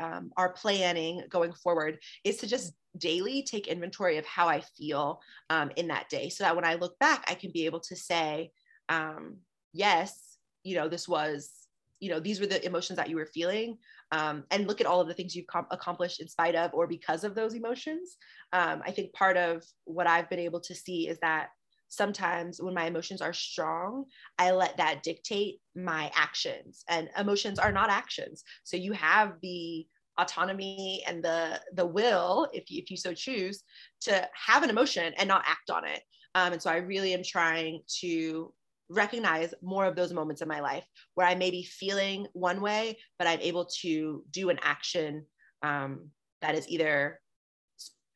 um, 0.00 0.32
our 0.36 0.48
planning 0.48 1.22
going 1.30 1.52
forward 1.52 1.98
is 2.24 2.38
to 2.38 2.48
just 2.48 2.72
daily 2.98 3.44
take 3.44 3.68
inventory 3.68 4.16
of 4.16 4.26
how 4.26 4.48
I 4.48 4.64
feel 4.76 5.20
um, 5.48 5.70
in 5.76 5.86
that 5.88 6.08
day, 6.08 6.28
so 6.28 6.42
that 6.42 6.56
when 6.56 6.64
I 6.64 6.74
look 6.74 6.98
back, 6.98 7.22
I 7.28 7.34
can 7.34 7.52
be 7.52 7.66
able 7.66 7.78
to 7.82 7.94
say, 7.94 8.50
um, 8.88 9.36
yes, 9.72 10.38
you 10.64 10.74
know, 10.74 10.88
this 10.88 11.06
was 11.06 11.61
you 12.02 12.10
know 12.10 12.20
these 12.20 12.40
were 12.40 12.46
the 12.46 12.64
emotions 12.66 12.96
that 12.96 13.08
you 13.08 13.16
were 13.16 13.26
feeling 13.26 13.78
um, 14.10 14.44
and 14.50 14.66
look 14.66 14.80
at 14.80 14.86
all 14.86 15.00
of 15.00 15.08
the 15.08 15.14
things 15.14 15.34
you've 15.34 15.46
com- 15.46 15.66
accomplished 15.70 16.20
in 16.20 16.28
spite 16.28 16.56
of 16.56 16.74
or 16.74 16.86
because 16.86 17.22
of 17.24 17.34
those 17.34 17.54
emotions 17.54 18.16
um, 18.52 18.82
i 18.84 18.90
think 18.90 19.12
part 19.12 19.36
of 19.36 19.62
what 19.84 20.06
i've 20.06 20.28
been 20.28 20.38
able 20.38 20.60
to 20.60 20.74
see 20.74 21.08
is 21.08 21.18
that 21.20 21.50
sometimes 21.92 22.58
when 22.58 22.72
my 22.72 22.86
emotions 22.86 23.20
are 23.20 23.34
strong, 23.34 24.06
I 24.38 24.52
let 24.52 24.78
that 24.78 25.02
dictate 25.02 25.60
my 25.76 26.10
actions. 26.14 26.84
And 26.88 27.10
emotions 27.18 27.58
are 27.58 27.70
not 27.70 27.90
actions. 27.90 28.44
So 28.64 28.78
you 28.78 28.92
have 28.94 29.34
the 29.42 29.86
autonomy 30.18 31.02
and 31.06 31.22
the 31.22 31.60
the 31.74 31.84
will, 31.86 32.48
if 32.54 32.70
you, 32.70 32.80
if 32.82 32.90
you 32.90 32.96
so 32.96 33.12
choose, 33.12 33.62
to 34.02 34.26
have 34.34 34.62
an 34.62 34.70
emotion 34.70 35.12
and 35.18 35.28
not 35.28 35.44
act 35.46 35.70
on 35.70 35.84
it. 35.84 36.00
Um, 36.34 36.54
and 36.54 36.62
so 36.62 36.70
I 36.70 36.76
really 36.76 37.12
am 37.12 37.22
trying 37.22 37.82
to 38.00 38.54
recognize 38.92 39.54
more 39.62 39.86
of 39.86 39.96
those 39.96 40.12
moments 40.12 40.42
in 40.42 40.48
my 40.48 40.60
life 40.60 40.86
where 41.14 41.26
I 41.26 41.34
may 41.34 41.50
be 41.50 41.62
feeling 41.62 42.26
one 42.32 42.60
way, 42.60 42.98
but 43.18 43.26
I'm 43.26 43.40
able 43.40 43.66
to 43.80 44.24
do 44.30 44.50
an 44.50 44.58
action 44.62 45.26
um, 45.62 46.10
that 46.40 46.54
is 46.54 46.68
either 46.68 47.20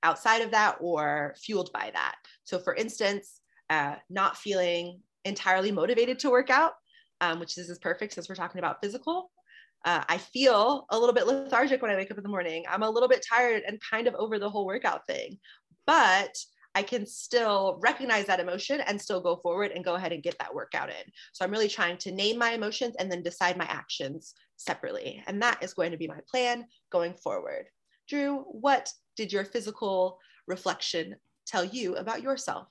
outside 0.02 0.42
of 0.42 0.50
that 0.52 0.76
or 0.80 1.34
fueled 1.38 1.72
by 1.72 1.90
that. 1.92 2.16
So, 2.44 2.58
for 2.58 2.74
instance, 2.74 3.40
uh, 3.70 3.96
not 4.10 4.36
feeling 4.36 5.00
entirely 5.24 5.72
motivated 5.72 6.18
to 6.20 6.30
work 6.30 6.50
out, 6.50 6.72
um, 7.20 7.40
which 7.40 7.54
this 7.54 7.68
is 7.68 7.78
perfect 7.78 8.12
since 8.12 8.28
we're 8.28 8.34
talking 8.34 8.58
about 8.58 8.78
physical. 8.82 9.30
Uh, 9.84 10.02
I 10.08 10.18
feel 10.18 10.86
a 10.90 10.98
little 10.98 11.14
bit 11.14 11.26
lethargic 11.26 11.82
when 11.82 11.90
I 11.90 11.96
wake 11.96 12.10
up 12.10 12.16
in 12.16 12.22
the 12.22 12.28
morning. 12.28 12.64
I'm 12.68 12.82
a 12.82 12.90
little 12.90 13.08
bit 13.08 13.24
tired 13.28 13.62
and 13.66 13.80
kind 13.90 14.06
of 14.06 14.14
over 14.14 14.38
the 14.38 14.50
whole 14.50 14.66
workout 14.66 15.06
thing, 15.06 15.38
but 15.86 16.36
I 16.76 16.82
can 16.82 17.06
still 17.06 17.78
recognize 17.80 18.26
that 18.26 18.38
emotion 18.38 18.82
and 18.82 19.00
still 19.00 19.22
go 19.22 19.36
forward 19.36 19.70
and 19.70 19.82
go 19.82 19.94
ahead 19.94 20.12
and 20.12 20.22
get 20.22 20.38
that 20.38 20.54
workout 20.54 20.90
in. 20.90 21.10
So 21.32 21.42
I'm 21.42 21.50
really 21.50 21.70
trying 21.70 21.96
to 21.96 22.12
name 22.12 22.36
my 22.36 22.50
emotions 22.50 22.96
and 22.98 23.10
then 23.10 23.22
decide 23.22 23.56
my 23.56 23.64
actions 23.64 24.34
separately. 24.58 25.24
And 25.26 25.40
that 25.40 25.62
is 25.62 25.72
going 25.72 25.90
to 25.92 25.96
be 25.96 26.06
my 26.06 26.18
plan 26.30 26.66
going 26.92 27.14
forward. 27.14 27.68
Drew, 28.10 28.44
what 28.50 28.92
did 29.16 29.32
your 29.32 29.46
physical 29.46 30.18
reflection 30.46 31.16
tell 31.46 31.64
you 31.64 31.96
about 31.96 32.20
yourself? 32.20 32.68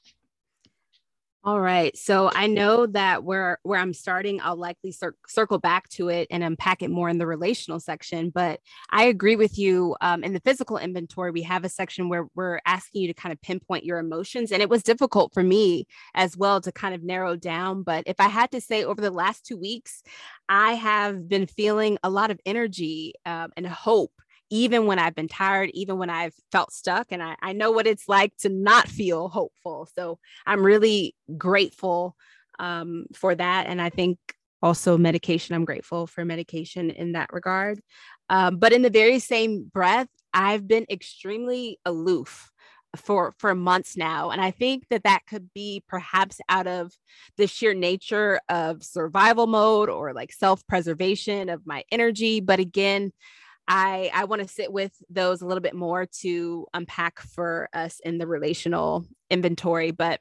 All 1.46 1.62
right. 1.62 1.96
So 1.96 2.32
I 2.34 2.48
know 2.48 2.88
that 2.88 3.24
where 3.24 3.60
where 3.62 3.80
I'm 3.80 3.94
starting, 3.94 4.42
I'll 4.42 4.56
likely 4.58 4.92
cir- 4.92 5.16
circle 5.28 5.60
back 5.60 5.88
to 5.90 6.10
it 6.10 6.28
and 6.32 6.44
unpack 6.44 6.82
it 6.82 6.90
more 6.90 7.08
in 7.08 7.20
the 7.20 7.28
relational 7.28 7.80
section. 7.80 8.32
But 8.32 8.62
I 8.90 9.04
agree 9.06 9.36
with 9.36 9.60
you. 9.60 9.96
Um, 10.02 10.24
in 10.24 10.34
the 10.34 10.40
physical 10.40 10.80
inventory, 10.80 11.30
we 11.30 11.44
have 11.44 11.64
a 11.64 11.70
section 11.70 12.10
where 12.10 12.28
we're 12.34 12.62
asking 12.66 13.04
you 13.04 13.10
to 13.10 13.14
kind 13.14 13.32
of 13.32 13.40
pinpoint 13.44 13.86
your 13.86 14.00
emotions, 14.00 14.52
and 14.52 14.64
it 14.64 14.70
was 14.72 14.82
difficult 14.82 15.36
for 15.36 15.44
me 15.44 15.86
as 16.16 16.36
well 16.36 16.62
to 16.62 16.72
kind 16.72 16.96
of 16.96 17.04
narrow 17.04 17.36
down. 17.36 17.84
But 17.84 18.06
if 18.08 18.16
I 18.20 18.28
had 18.28 18.50
to 18.52 18.60
say, 18.60 18.84
over 18.84 19.00
the 19.02 19.12
last 19.12 19.46
two 19.46 19.58
weeks, 19.58 20.02
I 20.50 20.74
have 20.74 21.30
been 21.30 21.46
feeling 21.46 22.00
a 22.04 22.10
lot 22.10 22.32
of 22.32 22.40
energy 22.46 23.14
um, 23.26 23.52
and 23.56 23.68
hope 23.68 24.14
even 24.50 24.86
when 24.86 25.00
I've 25.00 25.16
been 25.16 25.28
tired, 25.28 25.72
even 25.74 25.98
when 25.98 26.10
I've 26.10 26.34
felt 26.52 26.72
stuck. 26.72 27.08
And 27.12 27.22
I, 27.22 27.36
I 27.42 27.54
know 27.54 27.72
what 27.72 27.88
it's 27.88 28.08
like 28.08 28.36
to 28.38 28.50
not 28.50 28.88
feel 28.88 29.28
hopeful. 29.28 29.88
So 29.96 30.20
I'm 30.46 30.64
really 30.64 31.16
grateful 31.38 32.16
um, 32.60 33.06
for 33.14 33.36
that. 33.36 33.68
And 33.68 33.82
I 33.82 33.90
think 33.90 34.18
also 34.62 34.98
medication, 34.98 35.56
I'm 35.56 35.66
grateful 35.66 36.08
for 36.08 36.26
medication 36.26 36.90
in 36.90 37.14
that 37.14 37.32
regard. 37.34 37.80
Um, 38.30 38.58
but 38.58 38.74
in 38.74 38.82
the 38.82 38.90
very 38.90 39.20
same 39.20 39.70
breath, 39.72 40.08
I've 40.34 40.68
been 40.68 40.86
extremely 40.90 41.80
aloof 41.86 42.52
for 42.96 43.34
for 43.38 43.54
months 43.54 43.98
now 43.98 44.30
and 44.30 44.42
i 44.42 44.52
think 44.52 44.88
that 44.90 45.04
that 45.04 45.20
could 45.28 45.50
be 45.54 45.84
perhaps 45.88 46.40
out 46.50 46.68
of 46.68 46.94
the 47.38 47.48
sheer 47.48 47.74
nature 47.74 48.40
of 48.50 48.84
survival 48.84 49.48
mode 49.48 49.90
or 49.90 50.14
like 50.14 50.32
self-preservation 50.32 51.50
of 51.50 51.66
my 51.66 51.84
energy 51.92 52.40
but 52.40 52.60
again 52.60 53.12
I 53.68 54.12
I 54.14 54.26
want 54.26 54.42
to 54.42 54.48
sit 54.48 54.72
with 54.72 54.92
those 55.10 55.42
a 55.42 55.46
little 55.46 55.62
bit 55.62 55.76
more 55.76 56.06
to 56.22 56.68
unpack 56.74 57.20
for 57.20 57.70
us 57.74 58.00
in 58.04 58.18
the 58.18 58.28
relational 58.28 59.06
inventory, 59.30 59.92
but 59.92 60.20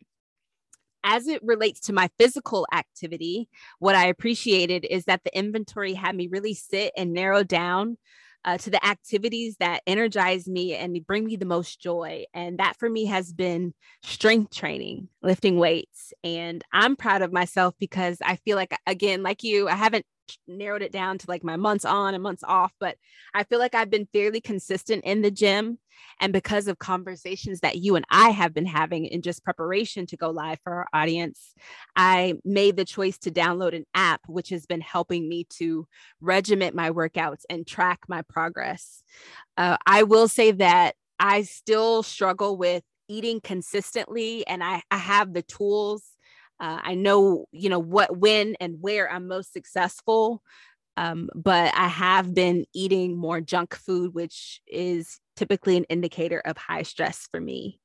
as 1.04 1.28
it 1.28 1.42
relates 1.44 1.80
to 1.80 1.92
my 1.92 2.08
physical 2.18 2.66
activity, 2.72 3.48
what 3.78 3.94
I 3.94 4.06
appreciated 4.06 4.86
is 4.88 5.04
that 5.04 5.22
the 5.22 5.36
inventory 5.36 5.92
had 5.92 6.16
me 6.16 6.28
really 6.28 6.54
sit 6.54 6.92
and 6.96 7.12
narrow 7.12 7.44
down 7.44 7.98
uh, 8.44 8.58
to 8.58 8.70
the 8.70 8.84
activities 8.84 9.56
that 9.58 9.82
energize 9.86 10.46
me 10.48 10.74
and 10.74 11.06
bring 11.06 11.24
me 11.24 11.36
the 11.36 11.44
most 11.44 11.80
joy. 11.80 12.24
And 12.34 12.58
that 12.58 12.76
for 12.78 12.88
me 12.88 13.06
has 13.06 13.32
been 13.32 13.74
strength 14.02 14.54
training, 14.54 15.08
lifting 15.22 15.58
weights. 15.58 16.12
And 16.22 16.62
I'm 16.72 16.96
proud 16.96 17.22
of 17.22 17.32
myself 17.32 17.74
because 17.78 18.18
I 18.24 18.36
feel 18.36 18.56
like, 18.56 18.74
again, 18.86 19.22
like 19.22 19.42
you, 19.42 19.68
I 19.68 19.74
haven't 19.74 20.06
narrowed 20.46 20.82
it 20.82 20.92
down 20.92 21.18
to 21.18 21.26
like 21.28 21.44
my 21.44 21.56
months 21.56 21.84
on 21.84 22.14
and 22.14 22.22
months 22.22 22.44
off, 22.44 22.72
but 22.80 22.96
I 23.34 23.44
feel 23.44 23.58
like 23.58 23.74
I've 23.74 23.90
been 23.90 24.08
fairly 24.12 24.40
consistent 24.40 25.04
in 25.04 25.22
the 25.22 25.30
gym. 25.30 25.78
And 26.20 26.32
because 26.32 26.68
of 26.68 26.78
conversations 26.78 27.60
that 27.60 27.76
you 27.76 27.96
and 27.96 28.04
I 28.10 28.30
have 28.30 28.54
been 28.54 28.66
having 28.66 29.06
in 29.06 29.22
just 29.22 29.44
preparation 29.44 30.06
to 30.06 30.16
go 30.16 30.30
live 30.30 30.58
for 30.62 30.72
our 30.72 30.88
audience, 30.92 31.54
I 31.96 32.34
made 32.44 32.76
the 32.76 32.84
choice 32.84 33.18
to 33.18 33.30
download 33.30 33.74
an 33.74 33.84
app, 33.94 34.20
which 34.26 34.50
has 34.50 34.66
been 34.66 34.80
helping 34.80 35.28
me 35.28 35.44
to 35.58 35.86
regiment 36.20 36.74
my 36.74 36.90
workouts 36.90 37.42
and 37.48 37.66
track 37.66 38.00
my 38.08 38.22
progress. 38.22 39.02
Uh, 39.56 39.76
I 39.86 40.04
will 40.04 40.28
say 40.28 40.52
that 40.52 40.94
I 41.18 41.42
still 41.42 42.02
struggle 42.02 42.56
with 42.56 42.82
eating 43.08 43.40
consistently, 43.40 44.46
and 44.46 44.62
I, 44.62 44.82
I 44.90 44.96
have 44.96 45.32
the 45.32 45.42
tools 45.42 46.02
uh, 46.60 46.80
I 46.82 46.94
know, 46.94 47.46
you 47.52 47.68
know, 47.68 47.78
what, 47.78 48.16
when, 48.16 48.56
and 48.60 48.80
where 48.80 49.10
I'm 49.10 49.28
most 49.28 49.52
successful. 49.52 50.42
Um, 50.96 51.28
but 51.34 51.74
I 51.74 51.88
have 51.88 52.34
been 52.34 52.66
eating 52.72 53.16
more 53.16 53.40
junk 53.40 53.74
food, 53.74 54.14
which 54.14 54.60
is 54.66 55.18
typically 55.34 55.76
an 55.76 55.84
indicator 55.84 56.38
of 56.38 56.56
high 56.56 56.82
stress 56.82 57.28
for 57.30 57.40
me. 57.40 57.80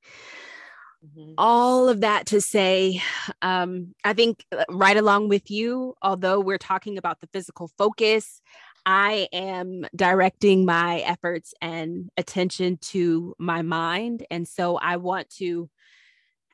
Mm-hmm. 1.03 1.33
All 1.37 1.89
of 1.89 2.01
that 2.01 2.27
to 2.27 2.41
say, 2.41 3.01
um, 3.41 3.95
I 4.03 4.13
think 4.13 4.45
uh, 4.51 4.65
right 4.69 4.97
along 4.97 5.29
with 5.29 5.49
you, 5.49 5.95
although 6.01 6.39
we're 6.39 6.57
talking 6.57 6.97
about 6.97 7.19
the 7.19 7.29
physical 7.33 7.71
focus, 7.77 8.41
I 8.85 9.27
am 9.31 9.85
directing 9.95 10.65
my 10.65 10.99
efforts 10.99 11.53
and 11.61 12.09
attention 12.17 12.77
to 12.77 13.33
my 13.39 13.61
mind. 13.61 14.25
And 14.29 14.47
so 14.47 14.77
I 14.77 14.97
want 14.97 15.29
to 15.37 15.69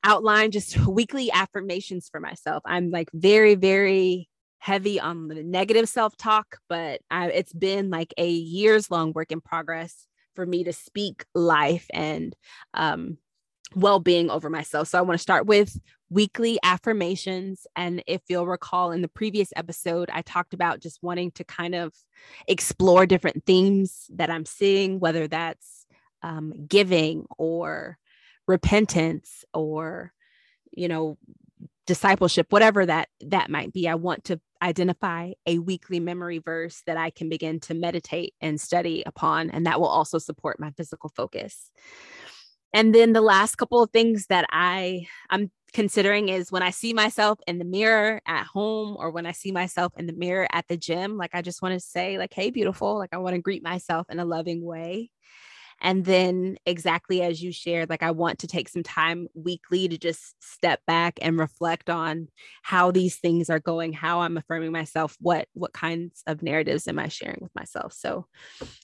outline 0.05 0.51
just 0.51 0.77
weekly 0.87 1.29
affirmations 1.31 2.07
for 2.09 2.21
myself. 2.21 2.63
I'm 2.65 2.91
like 2.91 3.09
very, 3.13 3.55
very 3.55 4.29
heavy 4.59 4.99
on 4.99 5.27
the 5.27 5.43
negative 5.43 5.89
self 5.89 6.15
talk, 6.15 6.57
but 6.69 7.01
I, 7.11 7.27
it's 7.27 7.53
been 7.53 7.89
like 7.89 8.13
a 8.17 8.29
years 8.29 8.89
long 8.89 9.11
work 9.11 9.31
in 9.31 9.41
progress 9.41 10.07
for 10.35 10.45
me 10.45 10.63
to 10.63 10.73
speak 10.73 11.25
life 11.33 11.87
and 11.93 12.35
um, 12.73 13.17
well 13.75 13.99
being 13.99 14.29
over 14.29 14.49
myself. 14.49 14.87
So 14.87 14.97
I 14.97 15.01
want 15.01 15.17
to 15.17 15.21
start 15.21 15.45
with 15.45 15.77
weekly 16.09 16.59
affirmations. 16.63 17.65
And 17.75 18.03
if 18.05 18.21
you'll 18.27 18.47
recall 18.47 18.91
in 18.91 19.01
the 19.01 19.07
previous 19.07 19.51
episode, 19.55 20.09
I 20.13 20.21
talked 20.21 20.53
about 20.53 20.79
just 20.79 21.01
wanting 21.01 21.31
to 21.31 21.43
kind 21.43 21.75
of 21.75 21.93
explore 22.47 23.05
different 23.05 23.45
themes 23.45 24.05
that 24.13 24.29
I'm 24.29 24.45
seeing, 24.45 24.99
whether 24.99 25.27
that's 25.27 25.85
um, 26.21 26.53
giving 26.67 27.25
or 27.37 27.97
repentance 28.47 29.43
or 29.53 30.11
you 30.71 30.87
know 30.87 31.17
discipleship 31.85 32.47
whatever 32.49 32.85
that 32.85 33.09
that 33.21 33.49
might 33.49 33.71
be. 33.73 33.87
I 33.87 33.95
want 33.95 34.25
to 34.25 34.39
identify 34.61 35.31
a 35.45 35.59
weekly 35.59 35.99
memory 35.99 36.39
verse 36.39 36.81
that 36.87 36.97
i 36.97 37.09
can 37.09 37.29
begin 37.29 37.59
to 37.59 37.73
meditate 37.73 38.33
and 38.41 38.59
study 38.59 39.03
upon 39.05 39.49
and 39.51 39.65
that 39.65 39.79
will 39.79 39.87
also 39.87 40.17
support 40.17 40.59
my 40.59 40.71
physical 40.71 41.11
focus. 41.15 41.71
And 42.73 42.93
then 42.93 43.13
the 43.13 43.21
last 43.21 43.55
couple 43.55 43.81
of 43.83 43.91
things 43.91 44.27
that 44.27 44.45
i 44.51 45.07
i'm 45.29 45.51
considering 45.73 46.29
is 46.29 46.51
when 46.51 46.63
i 46.63 46.69
see 46.69 46.93
myself 46.93 47.37
in 47.47 47.59
the 47.59 47.65
mirror 47.65 48.21
at 48.25 48.45
home 48.45 48.95
or 48.97 49.11
when 49.11 49.25
i 49.25 49.33
see 49.33 49.51
myself 49.51 49.91
in 49.97 50.07
the 50.07 50.13
mirror 50.13 50.47
at 50.51 50.65
the 50.69 50.77
gym 50.77 51.17
like 51.17 51.31
i 51.33 51.41
just 51.41 51.61
want 51.61 51.73
to 51.73 51.79
say 51.79 52.17
like 52.17 52.33
hey 52.33 52.49
beautiful 52.49 52.97
like 52.97 53.09
i 53.13 53.17
want 53.17 53.35
to 53.35 53.41
greet 53.41 53.61
myself 53.61 54.07
in 54.09 54.19
a 54.19 54.25
loving 54.25 54.63
way 54.63 55.11
And 55.81 56.05
then, 56.05 56.57
exactly 56.65 57.21
as 57.21 57.43
you 57.43 57.51
shared, 57.51 57.89
like 57.89 58.01
I 58.01 58.11
want 58.11 58.39
to 58.39 58.47
take 58.47 58.69
some 58.69 58.83
time 58.83 59.27
weekly 59.33 59.87
to 59.87 59.97
just 59.97 60.41
step 60.41 60.79
back 60.87 61.19
and 61.21 61.37
reflect 61.37 61.89
on 61.89 62.29
how 62.63 62.91
these 62.91 63.17
things 63.17 63.49
are 63.49 63.59
going, 63.59 63.93
how 63.93 64.21
I'm 64.21 64.37
affirming 64.37 64.71
myself, 64.71 65.15
what 65.19 65.47
what 65.53 65.73
kinds 65.73 66.23
of 66.27 66.41
narratives 66.41 66.87
am 66.87 66.97
I 66.97 67.09
sharing 67.09 67.39
with 67.41 67.53
myself. 67.55 67.93
So 67.93 68.25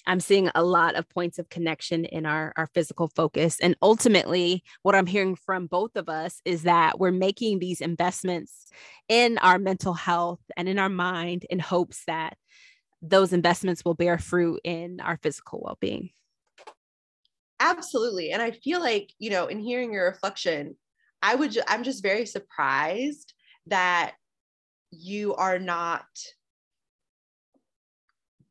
I'm 0.05 0.19
seeing 0.19 0.49
a 0.53 0.63
lot 0.63 0.95
of 0.95 1.09
points 1.09 1.39
of 1.39 1.49
connection 1.49 2.05
in 2.05 2.25
our, 2.25 2.53
our 2.57 2.67
physical 2.73 3.07
focus. 3.07 3.57
And 3.61 3.75
ultimately, 3.81 4.63
what 4.83 4.95
I'm 4.95 5.07
hearing 5.07 5.35
from 5.35 5.67
both 5.67 5.95
of 5.95 6.09
us 6.09 6.41
is 6.45 6.63
that 6.63 6.99
we're 6.99 7.11
making 7.11 7.59
these 7.59 7.81
investments 7.81 8.67
in 9.07 9.37
our 9.39 9.57
mental 9.57 9.93
health 9.93 10.41
and 10.57 10.67
in 10.67 10.77
our 10.77 10.89
mind 10.89 11.45
in 11.49 11.59
hopes 11.59 12.03
that 12.05 12.37
those 13.01 13.33
investments 13.33 13.83
will 13.83 13.95
bear 13.95 14.17
fruit 14.17 14.61
in 14.63 14.99
our 14.99 15.17
physical 15.17 15.61
well-being 15.63 16.11
absolutely 17.61 18.31
and 18.31 18.41
i 18.41 18.51
feel 18.51 18.81
like 18.81 19.13
you 19.19 19.29
know 19.29 19.45
in 19.45 19.59
hearing 19.59 19.93
your 19.93 20.05
reflection 20.05 20.75
i 21.21 21.35
would 21.35 21.51
ju- 21.51 21.61
i'm 21.67 21.83
just 21.83 22.03
very 22.03 22.25
surprised 22.25 23.33
that 23.67 24.13
you 24.89 25.35
are 25.35 25.59
not 25.59 26.05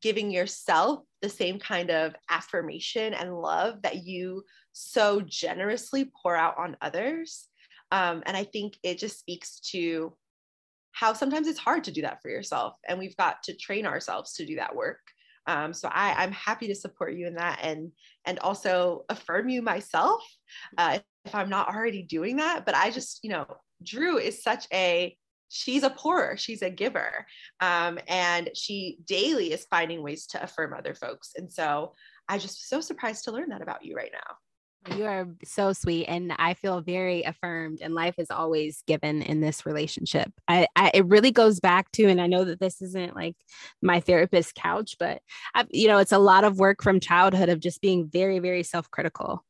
giving 0.01 0.31
yourself 0.31 1.03
the 1.21 1.29
same 1.29 1.59
kind 1.59 1.91
of 1.91 2.15
affirmation 2.29 3.13
and 3.13 3.37
love 3.37 3.81
that 3.83 4.03
you 4.03 4.43
so 4.71 5.21
generously 5.21 6.11
pour 6.23 6.35
out 6.35 6.57
on 6.57 6.75
others. 6.81 7.47
Um, 7.91 8.23
and 8.25 8.37
i 8.37 8.45
think 8.45 8.77
it 8.83 8.97
just 8.97 9.19
speaks 9.19 9.59
to 9.71 10.15
how 10.93 11.13
sometimes 11.13 11.47
it's 11.47 11.59
hard 11.59 11.83
to 11.85 11.91
do 11.91 12.01
that 12.03 12.21
for 12.21 12.29
yourself 12.29 12.75
and 12.87 12.97
we've 12.97 13.17
got 13.17 13.43
to 13.43 13.55
train 13.55 13.85
ourselves 13.85 14.33
to 14.33 14.45
do 14.45 14.55
that 14.55 14.75
work 14.75 14.99
um, 15.47 15.73
so 15.73 15.89
I, 15.91 16.13
i'm 16.17 16.31
happy 16.31 16.67
to 16.67 16.75
support 16.75 17.13
you 17.13 17.27
in 17.27 17.35
that 17.35 17.59
and 17.63 17.91
and 18.25 18.39
also 18.39 19.05
affirm 19.09 19.49
you 19.49 19.61
myself 19.61 20.21
uh, 20.77 20.99
if 21.25 21.35
i'm 21.35 21.49
not 21.49 21.69
already 21.73 22.03
doing 22.03 22.37
that. 22.37 22.65
But 22.65 22.75
i 22.75 22.91
just 22.91 23.19
you 23.23 23.29
know 23.29 23.45
drew 23.83 24.17
is 24.17 24.43
such 24.43 24.67
a 24.73 25.15
she's 25.49 25.83
a 25.83 25.89
pourer 25.89 26.37
she's 26.37 26.61
a 26.61 26.69
giver 26.69 27.25
um, 27.59 27.99
and 28.07 28.49
she 28.55 28.99
daily 29.05 29.51
is 29.51 29.65
finding 29.69 30.01
ways 30.01 30.25
to 30.27 30.41
affirm 30.41 30.73
other 30.73 30.93
folks. 30.93 31.31
And 31.35 31.51
so 31.51 31.93
i 32.29 32.37
just 32.37 32.69
so 32.69 32.81
surprised 32.81 33.25
to 33.25 33.31
learn 33.31 33.49
that 33.49 33.61
about 33.61 33.83
you 33.83 33.95
right 33.95 34.11
now 34.13 34.35
you 34.95 35.05
are 35.05 35.27
so 35.43 35.73
sweet, 35.73 36.05
and 36.07 36.33
I 36.39 36.55
feel 36.55 36.81
very 36.81 37.23
affirmed. 37.23 37.79
And 37.81 37.93
life 37.93 38.15
is 38.17 38.31
always 38.31 38.83
given 38.87 39.21
in 39.21 39.39
this 39.39 39.65
relationship. 39.65 40.31
I, 40.47 40.67
I, 40.75 40.91
it 40.93 41.05
really 41.05 41.31
goes 41.31 41.59
back 41.59 41.91
to, 41.93 42.07
and 42.07 42.19
I 42.19 42.27
know 42.27 42.45
that 42.45 42.59
this 42.59 42.81
isn't 42.81 43.15
like 43.15 43.35
my 43.81 43.99
therapist 43.99 44.55
couch, 44.55 44.95
but 44.99 45.21
I, 45.53 45.65
you 45.69 45.87
know, 45.87 45.99
it's 45.99 46.11
a 46.11 46.17
lot 46.17 46.43
of 46.43 46.57
work 46.57 46.81
from 46.81 46.99
childhood 46.99 47.49
of 47.49 47.59
just 47.59 47.81
being 47.81 48.09
very, 48.09 48.39
very 48.39 48.63
self-critical. 48.63 49.45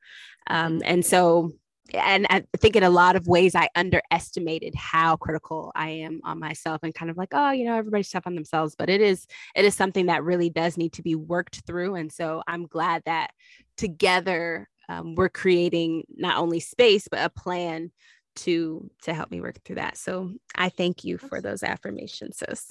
Um, 0.47 0.81
and 0.83 1.05
so, 1.05 1.51
and 1.93 2.27
I 2.29 2.43
think 2.57 2.75
in 2.75 2.83
a 2.83 2.89
lot 2.89 3.15
of 3.15 3.27
ways, 3.27 3.55
I 3.55 3.69
underestimated 3.75 4.75
how 4.75 5.15
critical 5.17 5.71
I 5.75 5.89
am 5.89 6.19
on 6.23 6.39
myself, 6.39 6.81
and 6.83 6.93
kind 6.93 7.09
of 7.09 7.17
like, 7.17 7.29
oh, 7.31 7.51
you 7.51 7.65
know, 7.65 7.75
everybody's 7.75 8.09
tough 8.09 8.27
on 8.27 8.35
themselves, 8.35 8.75
but 8.77 8.89
it 8.89 9.01
is, 9.01 9.27
it 9.55 9.65
is 9.65 9.75
something 9.75 10.07
that 10.07 10.23
really 10.23 10.49
does 10.49 10.77
need 10.77 10.93
to 10.93 11.01
be 11.01 11.15
worked 11.15 11.61
through. 11.65 11.95
And 11.95 12.11
so, 12.11 12.43
I'm 12.47 12.67
glad 12.67 13.03
that 13.05 13.31
together 13.77 14.67
um, 14.91 15.15
we're 15.15 15.29
creating 15.29 16.03
not 16.15 16.37
only 16.37 16.59
space 16.59 17.07
but 17.09 17.23
a 17.23 17.29
plan 17.29 17.91
to 18.35 18.89
to 19.03 19.13
help 19.13 19.31
me 19.31 19.41
work 19.41 19.61
through 19.63 19.75
that. 19.75 19.97
So 19.97 20.31
i 20.55 20.69
thank 20.69 21.03
you 21.03 21.17
for 21.17 21.41
those 21.41 21.63
affirmations 21.63 22.37
sis. 22.37 22.65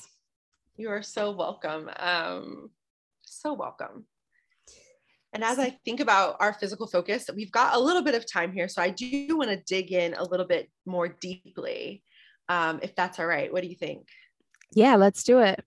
You 0.77 0.91
are 0.91 1.03
so 1.03 1.31
welcome. 1.33 1.91
Um 1.99 2.71
so 3.23 3.53
welcome. 3.53 4.07
And 5.33 5.45
as 5.45 5.59
i 5.59 5.71
think 5.85 6.01
about 6.01 6.37
our 6.41 6.53
physical 6.55 6.87
focus 6.87 7.31
we've 7.35 7.53
got 7.53 7.77
a 7.77 7.81
little 7.81 8.03
bit 8.03 8.15
of 8.15 8.31
time 8.31 8.53
here 8.53 8.69
so 8.69 8.83
i 8.83 8.91
do 8.91 9.37
want 9.37 9.51
to 9.51 9.63
dig 9.67 9.93
in 9.93 10.15
a 10.15 10.25
little 10.25 10.47
bit 10.47 10.69
more 10.87 11.09
deeply 11.09 12.03
um, 12.49 12.81
if 12.83 12.97
that's 12.97 13.21
all 13.21 13.27
right. 13.27 13.53
What 13.53 13.63
do 13.63 13.69
you 13.69 13.77
think? 13.77 14.09
Yeah 14.73 14.97
let's 14.97 15.23
do 15.23 15.41
it. 15.41 15.63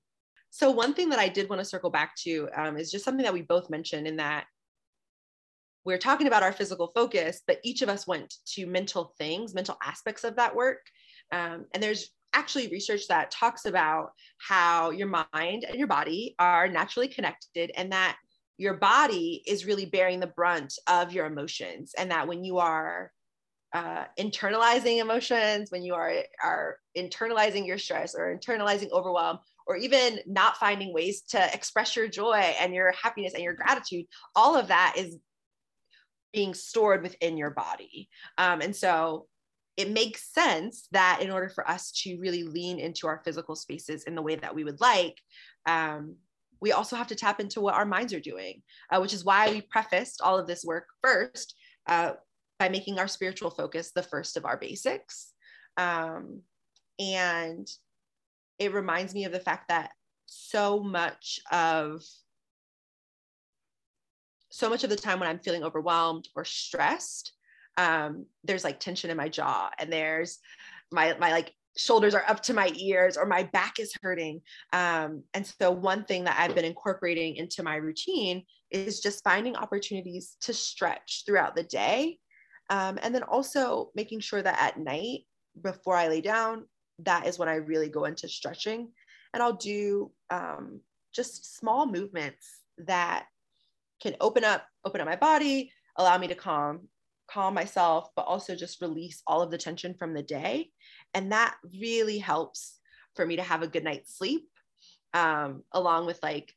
So 0.49 0.69
one 0.69 0.93
thing 0.93 1.09
that 1.09 1.19
i 1.19 1.29
did 1.29 1.49
want 1.49 1.59
to 1.61 1.65
circle 1.65 1.89
back 1.89 2.15
to 2.23 2.49
um, 2.55 2.77
is 2.77 2.91
just 2.91 3.05
something 3.05 3.23
that 3.23 3.33
we 3.33 3.41
both 3.41 3.69
mentioned 3.69 4.07
in 4.07 4.17
that 4.17 4.45
we're 5.85 5.97
talking 5.97 6.27
about 6.27 6.43
our 6.43 6.53
physical 6.53 6.91
focus, 6.95 7.41
but 7.45 7.59
each 7.63 7.81
of 7.81 7.89
us 7.89 8.07
went 8.07 8.33
to 8.53 8.65
mental 8.65 9.13
things, 9.17 9.53
mental 9.53 9.77
aspects 9.83 10.23
of 10.23 10.35
that 10.37 10.55
work. 10.55 10.79
Um, 11.31 11.65
and 11.73 11.81
there's 11.81 12.09
actually 12.33 12.67
research 12.67 13.07
that 13.07 13.31
talks 13.31 13.65
about 13.65 14.11
how 14.37 14.89
your 14.89 15.07
mind 15.07 15.65
and 15.65 15.75
your 15.75 15.87
body 15.87 16.35
are 16.39 16.67
naturally 16.67 17.07
connected 17.07 17.71
and 17.75 17.91
that 17.91 18.17
your 18.57 18.75
body 18.75 19.43
is 19.47 19.65
really 19.65 19.85
bearing 19.85 20.19
the 20.19 20.27
brunt 20.27 20.73
of 20.87 21.11
your 21.11 21.25
emotions 21.25 21.93
and 21.97 22.11
that 22.11 22.27
when 22.27 22.43
you 22.43 22.59
are 22.59 23.11
uh, 23.73 24.05
internalizing 24.19 24.99
emotions 24.99 25.71
when 25.71 25.81
you 25.81 25.95
are 25.95 26.13
are 26.43 26.77
internalizing 26.95 27.65
your 27.65 27.79
stress 27.79 28.13
or 28.13 28.37
internalizing 28.37 28.91
overwhelm 28.91 29.39
or 29.65 29.75
even 29.75 30.19
not 30.27 30.57
finding 30.57 30.93
ways 30.93 31.21
to 31.21 31.53
express 31.55 31.95
your 31.95 32.07
joy 32.07 32.53
and 32.59 32.75
your 32.75 32.91
happiness 32.91 33.33
and 33.33 33.41
your 33.41 33.55
gratitude 33.55 34.05
all 34.35 34.55
of 34.55 34.67
that 34.67 34.93
is 34.95 35.17
being 36.33 36.53
stored 36.53 37.03
within 37.03 37.37
your 37.37 37.51
body. 37.51 38.09
Um, 38.37 38.61
and 38.61 38.75
so 38.75 39.27
it 39.77 39.89
makes 39.89 40.33
sense 40.33 40.87
that 40.91 41.19
in 41.21 41.31
order 41.31 41.49
for 41.49 41.67
us 41.67 41.91
to 41.91 42.17
really 42.19 42.43
lean 42.43 42.79
into 42.79 43.07
our 43.07 43.21
physical 43.23 43.55
spaces 43.55 44.03
in 44.03 44.15
the 44.15 44.21
way 44.21 44.35
that 44.35 44.53
we 44.53 44.63
would 44.63 44.81
like, 44.81 45.17
um, 45.65 46.15
we 46.59 46.71
also 46.71 46.95
have 46.95 47.07
to 47.07 47.15
tap 47.15 47.39
into 47.39 47.59
what 47.59 47.73
our 47.73 47.85
minds 47.85 48.13
are 48.13 48.19
doing, 48.19 48.61
uh, 48.91 48.99
which 48.99 49.13
is 49.13 49.25
why 49.25 49.49
we 49.49 49.61
prefaced 49.61 50.21
all 50.21 50.37
of 50.37 50.47
this 50.47 50.63
work 50.63 50.85
first 51.01 51.55
uh, 51.87 52.13
by 52.59 52.69
making 52.69 52.99
our 52.99 53.07
spiritual 53.07 53.49
focus 53.49 53.91
the 53.91 54.03
first 54.03 54.37
of 54.37 54.45
our 54.45 54.57
basics. 54.57 55.33
Um, 55.77 56.41
and 56.99 57.67
it 58.59 58.73
reminds 58.73 59.13
me 59.13 59.25
of 59.25 59.31
the 59.31 59.39
fact 59.39 59.69
that 59.69 59.91
so 60.25 60.81
much 60.81 61.39
of 61.51 62.01
so 64.53 64.69
much 64.69 64.83
of 64.83 64.91
the 64.91 64.95
time 64.95 65.19
when 65.19 65.27
I'm 65.27 65.39
feeling 65.39 65.63
overwhelmed 65.63 66.29
or 66.35 66.45
stressed, 66.45 67.33
um, 67.77 68.27
there's 68.43 68.63
like 68.63 68.79
tension 68.79 69.09
in 69.09 69.17
my 69.17 69.27
jaw 69.27 69.71
and 69.79 69.91
there's 69.91 70.37
my 70.91 71.15
my 71.19 71.31
like 71.31 71.51
shoulders 71.75 72.13
are 72.13 72.23
up 72.27 72.39
to 72.43 72.53
my 72.53 72.71
ears 72.75 73.17
or 73.17 73.25
my 73.25 73.41
back 73.41 73.79
is 73.79 73.97
hurting. 74.03 74.41
Um, 74.71 75.23
and 75.33 75.43
so 75.43 75.71
one 75.71 76.03
thing 76.03 76.25
that 76.25 76.37
I've 76.37 76.53
been 76.53 76.65
incorporating 76.65 77.35
into 77.35 77.63
my 77.63 77.77
routine 77.77 78.43
is 78.69 78.99
just 78.99 79.23
finding 79.23 79.55
opportunities 79.55 80.37
to 80.41 80.53
stretch 80.53 81.23
throughout 81.25 81.55
the 81.55 81.63
day. 81.63 82.19
Um, 82.69 82.99
and 83.01 83.13
then 83.13 83.23
also 83.23 83.89
making 83.95 84.19
sure 84.19 84.43
that 84.43 84.61
at 84.61 84.79
night 84.79 85.21
before 85.63 85.95
I 85.95 86.09
lay 86.09 86.21
down, 86.21 86.65
that 86.99 87.25
is 87.25 87.39
when 87.39 87.49
I 87.49 87.55
really 87.55 87.89
go 87.89 88.05
into 88.05 88.29
stretching. 88.29 88.91
And 89.33 89.41
I'll 89.41 89.53
do 89.53 90.11
um, 90.29 90.79
just 91.11 91.57
small 91.57 91.87
movements 91.87 92.59
that 92.77 93.25
can 94.03 94.15
open 94.21 94.43
up 94.43 94.67
open 94.85 95.01
up 95.01 95.07
my 95.07 95.15
body 95.15 95.71
allow 95.97 96.17
me 96.17 96.27
to 96.27 96.35
calm 96.35 96.87
calm 97.27 97.53
myself 97.53 98.09
but 98.15 98.23
also 98.23 98.55
just 98.55 98.81
release 98.81 99.21
all 99.25 99.41
of 99.41 99.51
the 99.51 99.57
tension 99.57 99.93
from 99.93 100.13
the 100.13 100.23
day. 100.23 100.69
And 101.13 101.31
that 101.31 101.55
really 101.81 102.17
helps 102.17 102.79
for 103.15 103.25
me 103.25 103.35
to 103.37 103.43
have 103.43 103.61
a 103.61 103.67
good 103.67 103.83
night's 103.83 104.17
sleep 104.17 104.47
um, 105.13 105.63
along 105.71 106.05
with 106.05 106.19
like 106.23 106.53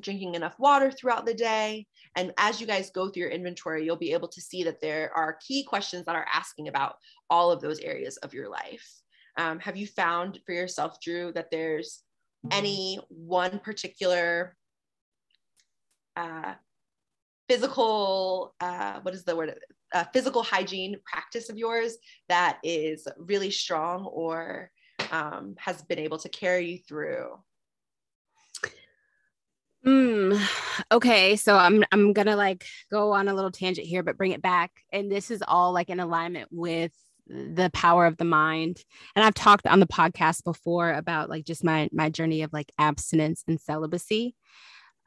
drinking 0.00 0.34
enough 0.34 0.58
water 0.58 0.90
throughout 0.90 1.26
the 1.26 1.34
day. 1.34 1.86
And 2.16 2.32
as 2.38 2.60
you 2.60 2.66
guys 2.66 2.90
go 2.90 3.08
through 3.08 3.22
your 3.22 3.30
inventory 3.30 3.84
you'll 3.84 3.96
be 3.96 4.12
able 4.12 4.28
to 4.28 4.40
see 4.40 4.62
that 4.64 4.80
there 4.80 5.10
are 5.16 5.38
key 5.46 5.64
questions 5.64 6.04
that 6.06 6.16
are 6.16 6.26
asking 6.32 6.68
about 6.68 6.96
all 7.30 7.50
of 7.50 7.60
those 7.60 7.80
areas 7.80 8.16
of 8.18 8.34
your 8.34 8.48
life. 8.48 8.88
Um, 9.38 9.58
have 9.60 9.76
you 9.76 9.86
found 9.86 10.40
for 10.44 10.52
yourself 10.52 11.00
drew 11.00 11.32
that 11.32 11.50
there's 11.50 12.02
any 12.50 12.98
one 13.08 13.60
particular 13.60 14.56
uh, 16.16 16.54
physical 17.48 18.54
uh, 18.60 19.00
what 19.00 19.14
is 19.14 19.24
the 19.24 19.36
word 19.36 19.58
physical 20.12 20.42
hygiene 20.42 20.96
practice 21.04 21.50
of 21.50 21.58
yours 21.58 21.98
that 22.28 22.58
is 22.62 23.06
really 23.18 23.50
strong 23.50 24.06
or 24.06 24.70
um, 25.10 25.54
has 25.58 25.82
been 25.82 25.98
able 25.98 26.18
to 26.18 26.28
carry 26.30 26.72
you 26.72 26.78
through 26.78 27.36
Mm, 29.84 30.40
okay, 30.92 31.34
so 31.34 31.56
I'm 31.56 31.84
I'm 31.90 32.12
gonna 32.12 32.36
like 32.36 32.64
go 32.90 33.12
on 33.12 33.28
a 33.28 33.34
little 33.34 33.50
tangent 33.50 33.86
here, 33.86 34.04
but 34.04 34.16
bring 34.16 34.30
it 34.30 34.40
back. 34.40 34.70
And 34.92 35.10
this 35.10 35.30
is 35.30 35.42
all 35.46 35.72
like 35.72 35.90
in 35.90 35.98
alignment 35.98 36.48
with 36.52 36.92
the 37.26 37.70
power 37.72 38.06
of 38.06 38.16
the 38.16 38.24
mind. 38.24 38.78
And 39.16 39.24
I've 39.24 39.34
talked 39.34 39.66
on 39.66 39.80
the 39.80 39.86
podcast 39.86 40.44
before 40.44 40.92
about 40.92 41.28
like 41.28 41.44
just 41.44 41.64
my 41.64 41.88
my 41.92 42.10
journey 42.10 42.42
of 42.42 42.52
like 42.52 42.70
abstinence 42.78 43.42
and 43.48 43.60
celibacy. 43.60 44.36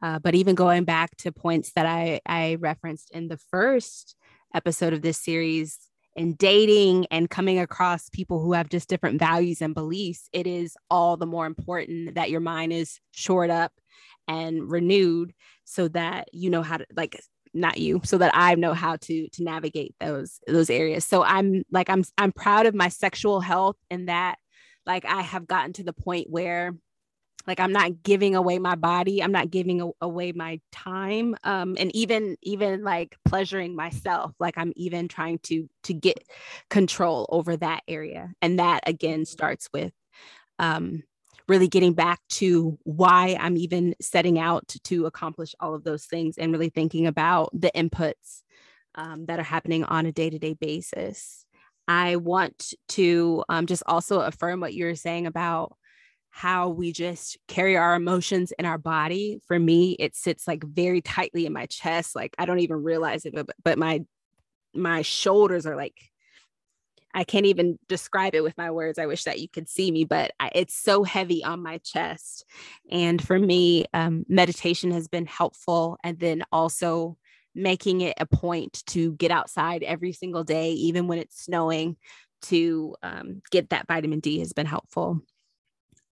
Uh, 0.02 0.20
but 0.20 0.36
even 0.36 0.56
going 0.56 0.84
back 0.84 1.16
to 1.18 1.32
points 1.32 1.72
that 1.74 1.86
I, 1.86 2.22
I 2.26 2.56
referenced 2.56 3.12
in 3.12 3.28
the 3.28 3.40
first 3.50 4.16
episode 4.54 4.94
of 4.94 5.02
this 5.02 5.18
series, 5.18 5.80
in 6.16 6.34
dating 6.36 7.08
and 7.12 7.30
coming 7.30 7.60
across 7.60 8.10
people 8.10 8.42
who 8.42 8.54
have 8.54 8.70
just 8.70 8.88
different 8.88 9.20
values 9.20 9.62
and 9.62 9.74
beliefs, 9.74 10.30
it 10.32 10.48
is 10.48 10.78
all 10.90 11.18
the 11.18 11.26
more 11.26 11.46
important 11.46 12.16
that 12.16 12.30
your 12.30 12.40
mind 12.40 12.72
is 12.72 13.00
shored 13.12 13.50
up 13.50 13.74
and 14.28 14.72
renewed 14.72 15.34
so 15.66 15.88
that 15.90 16.28
you 16.32 16.50
know 16.50 16.62
how 16.62 16.78
to 16.78 16.86
like 16.96 17.20
not 17.54 17.78
you 17.78 18.02
so 18.04 18.18
that 18.18 18.32
i 18.34 18.56
know 18.56 18.74
how 18.74 18.96
to 18.98 19.28
to 19.30 19.44
navigate 19.44 19.96
those 20.00 20.40
those 20.48 20.70
areas. 20.70 21.06
So 21.06 21.24
i'm 21.24 21.64
like 21.72 21.90
i'm 21.90 22.04
i'm 22.18 22.32
proud 22.32 22.66
of 22.66 22.76
my 22.76 22.90
sexual 22.90 23.40
health 23.40 23.78
and 23.90 24.10
that 24.10 24.38
like 24.86 25.06
i 25.06 25.22
have 25.22 25.48
gotten 25.48 25.74
to 25.74 25.84
the 25.84 25.94
point 25.94 26.28
where 26.30 26.74
like 27.48 27.60
i'm 27.60 27.72
not 27.72 28.04
giving 28.04 28.36
away 28.36 28.60
my 28.60 28.76
body 28.76 29.22
i'm 29.22 29.32
not 29.32 29.52
giving 29.52 29.82
a- 29.82 29.92
away 30.02 30.32
my 30.32 30.60
time 30.72 31.36
um 31.44 31.76
and 31.80 31.96
even 31.96 32.36
even 32.42 32.84
like 32.84 33.18
pleasuring 33.26 33.76
myself 33.76 34.32
like 34.40 34.58
i'm 34.58 34.74
even 34.76 35.08
trying 35.08 35.40
to 35.40 35.70
to 35.84 35.94
get 35.94 36.24
control 36.70 37.26
over 37.30 37.56
that 37.58 37.82
area 37.88 38.32
and 38.42 38.60
that 38.60 38.82
again 38.88 39.26
starts 39.26 39.70
with 39.74 39.94
um 40.60 41.04
really 41.48 41.68
getting 41.68 41.94
back 41.94 42.20
to 42.30 42.78
why 42.84 43.38
i'm 43.40 43.58
even 43.58 43.96
setting 44.02 44.40
out 44.40 44.68
to, 44.84 45.06
accomplish 45.06 45.54
all 45.60 45.76
of 45.76 45.84
those 45.84 46.06
things 46.06 46.38
and 46.38 46.52
really 46.52 46.70
thinking 46.70 47.06
about 47.06 47.50
the 47.54 47.72
inputs 47.76 48.42
um, 48.96 49.26
that 49.26 49.40
are 49.40 49.44
happening 49.44 49.84
on 49.84 50.06
a 50.06 50.12
day-to-day 50.12 50.54
basis. 50.54 51.46
I 51.88 52.16
want 52.16 52.74
to 52.90 53.44
um, 53.50 53.68
just 53.68 53.84
also 53.86 54.22
affirm 54.22 54.60
what 54.60 54.74
you're 54.74 54.96
saying 54.96 55.28
about 55.28 55.76
how 56.36 56.68
we 56.68 56.92
just 56.92 57.38
carry 57.48 57.78
our 57.78 57.96
emotions 57.96 58.52
in 58.60 58.66
our 58.66 58.78
body. 58.78 59.40
For 59.48 59.58
me, 59.58 59.94
it 59.94 60.18
sits 60.18 60.46
like 60.50 60.66
very 60.66 61.00
tightly 61.00 61.46
in 61.46 61.54
my 61.54 61.66
chest. 61.68 62.14
Like 62.14 62.36
I 62.38 62.46
don't 62.46 62.60
even 62.60 62.84
realize 62.84 63.26
it, 63.26 63.34
but, 63.34 63.48
but 63.64 63.78
my 63.78 64.04
my 64.74 65.02
shoulders 65.02 65.66
are 65.66 65.78
like 65.78 65.98
I 67.14 67.24
can't 67.24 67.46
even 67.46 67.80
describe 67.88 68.36
it 68.36 68.44
with 68.44 68.58
my 68.58 68.70
words. 68.70 69.00
I 69.00 69.06
wish 69.06 69.24
that 69.24 69.40
you 69.40 69.48
could 69.48 69.70
see 69.70 69.90
me, 69.90 70.04
but 70.04 70.34
I, 70.38 70.52
it's 70.54 70.76
so 70.76 71.04
heavy 71.04 71.42
on 71.42 71.64
my 71.64 71.78
chest. 71.78 72.44
And 72.92 73.26
for 73.26 73.40
me, 73.40 73.86
um, 73.94 74.26
meditation 74.28 74.92
has 74.92 75.08
been 75.08 75.26
helpful. 75.26 75.98
And 76.04 76.20
then 76.20 76.44
also 76.52 77.18
making 77.56 78.02
it 78.02 78.16
a 78.20 78.26
point 78.26 78.84
to 78.88 79.14
get 79.14 79.32
outside 79.32 79.84
every 79.84 80.12
single 80.12 80.44
day, 80.44 80.72
even 80.72 81.08
when 81.08 81.20
it's 81.20 81.42
snowing, 81.42 81.96
to 82.42 82.94
um, 83.02 83.42
get 83.52 83.70
that 83.70 83.88
vitamin 83.88 84.20
D 84.20 84.40
has 84.40 84.52
been 84.52 84.66
helpful 84.66 85.22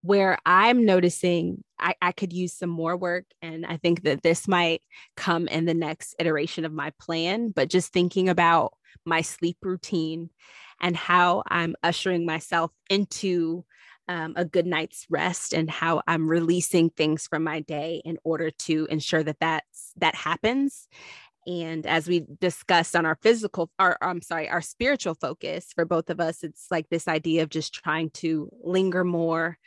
where 0.06 0.38
I'm 0.46 0.86
noticing 0.86 1.64
I, 1.80 1.96
I, 2.00 2.12
could 2.12 2.32
use 2.32 2.54
some 2.54 2.70
more 2.70 2.96
work. 2.96 3.26
And 3.42 3.66
I 3.66 3.78
think 3.78 4.04
that 4.04 4.22
this 4.22 4.48
might 4.48 4.84
come 5.18 5.48
in 5.48 5.66
the 5.66 5.74
next 5.74 6.16
iteration 6.20 6.64
of 6.64 6.72
my 6.72 6.92
plan, 7.00 7.50
but 7.50 7.70
just 7.70 7.92
thinking 7.92 8.30
about 8.30 8.74
my 9.04 9.22
sleep 9.22 9.58
routine 9.64 10.30
and 10.80 10.96
how 10.96 11.42
I'm 11.48 11.76
ushering 11.82 12.26
myself 12.26 12.72
into 12.90 13.66
um, 14.08 14.34
a 14.36 14.46
good 14.46 14.68
night's 14.68 15.08
rest 15.10 15.54
and 15.54 15.70
how 15.70 16.04
I'm 16.08 16.28
releasing 16.28 16.92
things 16.92 17.26
from 17.26 17.44
my 17.44 17.62
day 17.62 18.04
in 18.06 18.20
order 18.24 18.52
to 18.52 18.88
ensure 18.92 19.24
that 19.24 19.40
that's, 19.40 19.92
that 19.98 20.14
happens. 20.14 20.88
And 21.48 21.86
as 21.86 22.08
we 22.08 22.26
discussed 22.40 22.96
on 22.96 23.06
our 23.06 23.18
physical, 23.22 23.72
our, 23.80 23.98
I'm 24.02 24.22
sorry, 24.22 24.50
our 24.50 24.62
spiritual 24.62 25.16
focus 25.16 25.68
for 25.74 25.86
both 25.86 26.12
of 26.12 26.20
us, 26.20 26.44
it's 26.44 26.68
like 26.70 26.90
this 26.90 27.08
idea 27.08 27.42
of 27.42 27.50
just 27.50 27.74
trying 27.74 28.12
to 28.12 28.50
linger 28.64 29.04
more 29.04 29.58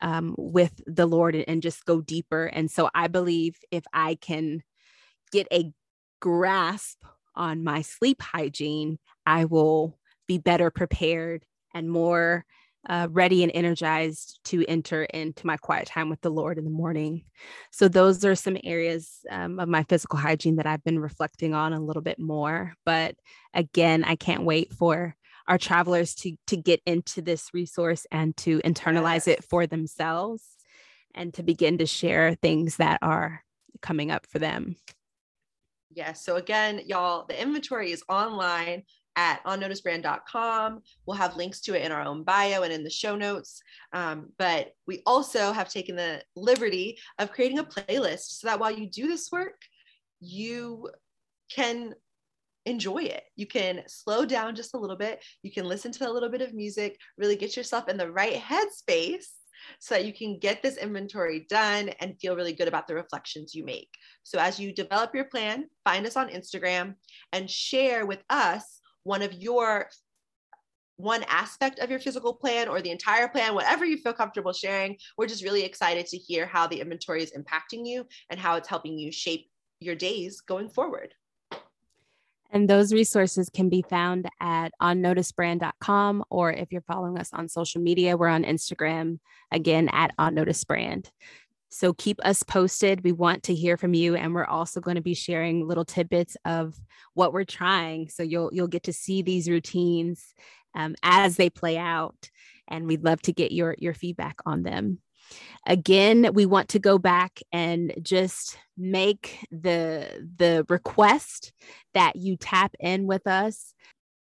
um, 0.00 0.34
with 0.38 0.80
the 0.86 1.06
Lord 1.06 1.34
and 1.34 1.62
just 1.62 1.84
go 1.84 2.00
deeper. 2.00 2.46
And 2.46 2.70
so 2.70 2.88
I 2.94 3.08
believe 3.08 3.56
if 3.70 3.84
I 3.92 4.16
can 4.16 4.62
get 5.32 5.46
a 5.52 5.72
grasp 6.20 7.02
on 7.34 7.64
my 7.64 7.82
sleep 7.82 8.22
hygiene, 8.22 8.98
I 9.26 9.44
will 9.44 9.98
be 10.26 10.38
better 10.38 10.70
prepared 10.70 11.44
and 11.74 11.90
more 11.90 12.44
uh, 12.88 13.08
ready 13.10 13.42
and 13.42 13.52
energized 13.54 14.40
to 14.44 14.64
enter 14.66 15.04
into 15.04 15.46
my 15.46 15.56
quiet 15.56 15.86
time 15.86 16.08
with 16.08 16.20
the 16.20 16.30
Lord 16.30 16.58
in 16.58 16.64
the 16.64 16.70
morning. 16.70 17.24
So, 17.70 17.88
those 17.88 18.24
are 18.24 18.34
some 18.34 18.56
areas 18.64 19.20
um, 19.30 19.58
of 19.58 19.68
my 19.68 19.82
physical 19.84 20.18
hygiene 20.18 20.56
that 20.56 20.66
I've 20.66 20.84
been 20.84 20.98
reflecting 20.98 21.54
on 21.54 21.72
a 21.72 21.80
little 21.80 22.02
bit 22.02 22.18
more. 22.18 22.74
But 22.86 23.16
again, 23.52 24.04
I 24.04 24.16
can't 24.16 24.44
wait 24.44 24.72
for 24.72 25.14
our 25.48 25.58
travelers 25.58 26.14
to 26.14 26.36
to 26.46 26.56
get 26.56 26.80
into 26.86 27.22
this 27.22 27.50
resource 27.52 28.06
and 28.12 28.36
to 28.36 28.60
internalize 28.60 29.26
yes. 29.26 29.28
it 29.28 29.44
for 29.44 29.66
themselves 29.66 30.44
and 31.14 31.34
to 31.34 31.42
begin 31.42 31.78
to 31.78 31.86
share 31.86 32.34
things 32.34 32.76
that 32.76 32.98
are 33.02 33.42
coming 33.80 34.10
up 34.10 34.26
for 34.26 34.38
them. 34.38 34.76
Yes. 35.90 36.24
So 36.24 36.36
again, 36.36 36.82
y'all, 36.86 37.26
the 37.26 37.40
inventory 37.40 37.90
is 37.90 38.04
online 38.08 38.84
at 39.16 39.42
onnoticebrand.com. 39.44 40.80
We'll 41.06 41.16
have 41.16 41.36
links 41.36 41.60
to 41.62 41.74
it 41.74 41.84
in 41.84 41.90
our 41.90 42.02
own 42.02 42.22
bio 42.22 42.62
and 42.62 42.72
in 42.72 42.84
the 42.84 42.90
show 42.90 43.16
notes. 43.16 43.60
Um, 43.92 44.28
but 44.38 44.74
we 44.86 45.02
also 45.06 45.50
have 45.50 45.68
taken 45.68 45.96
the 45.96 46.22
liberty 46.36 46.98
of 47.18 47.32
creating 47.32 47.58
a 47.58 47.64
playlist 47.64 48.38
so 48.38 48.46
that 48.46 48.60
while 48.60 48.70
you 48.70 48.88
do 48.88 49.08
this 49.08 49.32
work, 49.32 49.60
you 50.20 50.88
can 51.50 51.94
enjoy 52.68 53.02
it. 53.02 53.24
You 53.36 53.46
can 53.46 53.82
slow 53.86 54.24
down 54.24 54.54
just 54.54 54.74
a 54.74 54.78
little 54.78 54.96
bit. 54.96 55.24
You 55.42 55.50
can 55.50 55.64
listen 55.64 55.92
to 55.92 56.08
a 56.08 56.12
little 56.12 56.28
bit 56.28 56.42
of 56.42 56.54
music, 56.54 56.98
really 57.16 57.36
get 57.36 57.56
yourself 57.56 57.88
in 57.88 57.96
the 57.96 58.10
right 58.10 58.34
headspace 58.34 59.26
so 59.80 59.94
that 59.94 60.04
you 60.04 60.12
can 60.12 60.38
get 60.38 60.62
this 60.62 60.76
inventory 60.76 61.46
done 61.48 61.90
and 62.00 62.18
feel 62.20 62.36
really 62.36 62.52
good 62.52 62.68
about 62.68 62.86
the 62.86 62.94
reflections 62.94 63.54
you 63.54 63.64
make. 63.64 63.90
So, 64.22 64.38
as 64.38 64.60
you 64.60 64.72
develop 64.72 65.14
your 65.14 65.24
plan, 65.24 65.68
find 65.84 66.06
us 66.06 66.16
on 66.16 66.28
Instagram 66.28 66.94
and 67.32 67.50
share 67.50 68.06
with 68.06 68.22
us 68.30 68.80
one 69.04 69.22
of 69.22 69.32
your 69.32 69.88
one 70.96 71.24
aspect 71.28 71.78
of 71.78 71.90
your 71.90 72.00
physical 72.00 72.34
plan 72.34 72.68
or 72.68 72.82
the 72.82 72.90
entire 72.90 73.28
plan, 73.28 73.54
whatever 73.54 73.84
you 73.84 73.98
feel 73.98 74.12
comfortable 74.12 74.52
sharing. 74.52 74.96
We're 75.16 75.28
just 75.28 75.44
really 75.44 75.62
excited 75.62 76.06
to 76.06 76.16
hear 76.16 76.44
how 76.44 76.66
the 76.66 76.80
inventory 76.80 77.22
is 77.22 77.32
impacting 77.32 77.86
you 77.86 78.04
and 78.30 78.40
how 78.40 78.56
it's 78.56 78.68
helping 78.68 78.98
you 78.98 79.12
shape 79.12 79.48
your 79.80 79.94
days 79.94 80.40
going 80.40 80.68
forward. 80.68 81.14
And 82.50 82.68
those 82.68 82.92
resources 82.92 83.50
can 83.50 83.68
be 83.68 83.82
found 83.82 84.28
at 84.40 84.72
onnoticebrand.com 84.80 86.24
or 86.30 86.52
if 86.52 86.72
you're 86.72 86.80
following 86.82 87.18
us 87.18 87.30
on 87.32 87.48
social 87.48 87.80
media, 87.80 88.16
we're 88.16 88.28
on 88.28 88.44
Instagram 88.44 89.18
again 89.52 89.88
at 89.92 90.16
onnoticebrand. 90.18 91.10
So 91.68 91.92
keep 91.92 92.18
us 92.24 92.42
posted. 92.42 93.04
We 93.04 93.12
want 93.12 93.42
to 93.44 93.54
hear 93.54 93.76
from 93.76 93.92
you 93.92 94.14
and 94.16 94.34
we're 94.34 94.46
also 94.46 94.80
going 94.80 94.94
to 94.94 95.02
be 95.02 95.14
sharing 95.14 95.68
little 95.68 95.84
tidbits 95.84 96.36
of 96.46 96.74
what 97.12 97.34
we're 97.34 97.44
trying. 97.44 98.08
So 98.08 98.22
you'll 98.22 98.50
you'll 98.52 98.68
get 98.68 98.84
to 98.84 98.92
see 98.92 99.20
these 99.20 99.50
routines 99.50 100.34
um, 100.74 100.94
as 101.02 101.36
they 101.36 101.50
play 101.50 101.76
out 101.76 102.30
and 102.66 102.86
we'd 102.86 103.04
love 103.04 103.20
to 103.22 103.32
get 103.32 103.52
your 103.52 103.74
your 103.78 103.92
feedback 103.92 104.36
on 104.46 104.62
them. 104.62 105.00
Again, 105.66 106.30
we 106.32 106.46
want 106.46 106.70
to 106.70 106.78
go 106.78 106.98
back 106.98 107.40
and 107.52 107.92
just 108.02 108.58
make 108.76 109.44
the 109.50 110.28
the 110.36 110.64
request 110.68 111.52
that 111.94 112.16
you 112.16 112.36
tap 112.36 112.74
in 112.80 113.06
with 113.06 113.26
us 113.26 113.74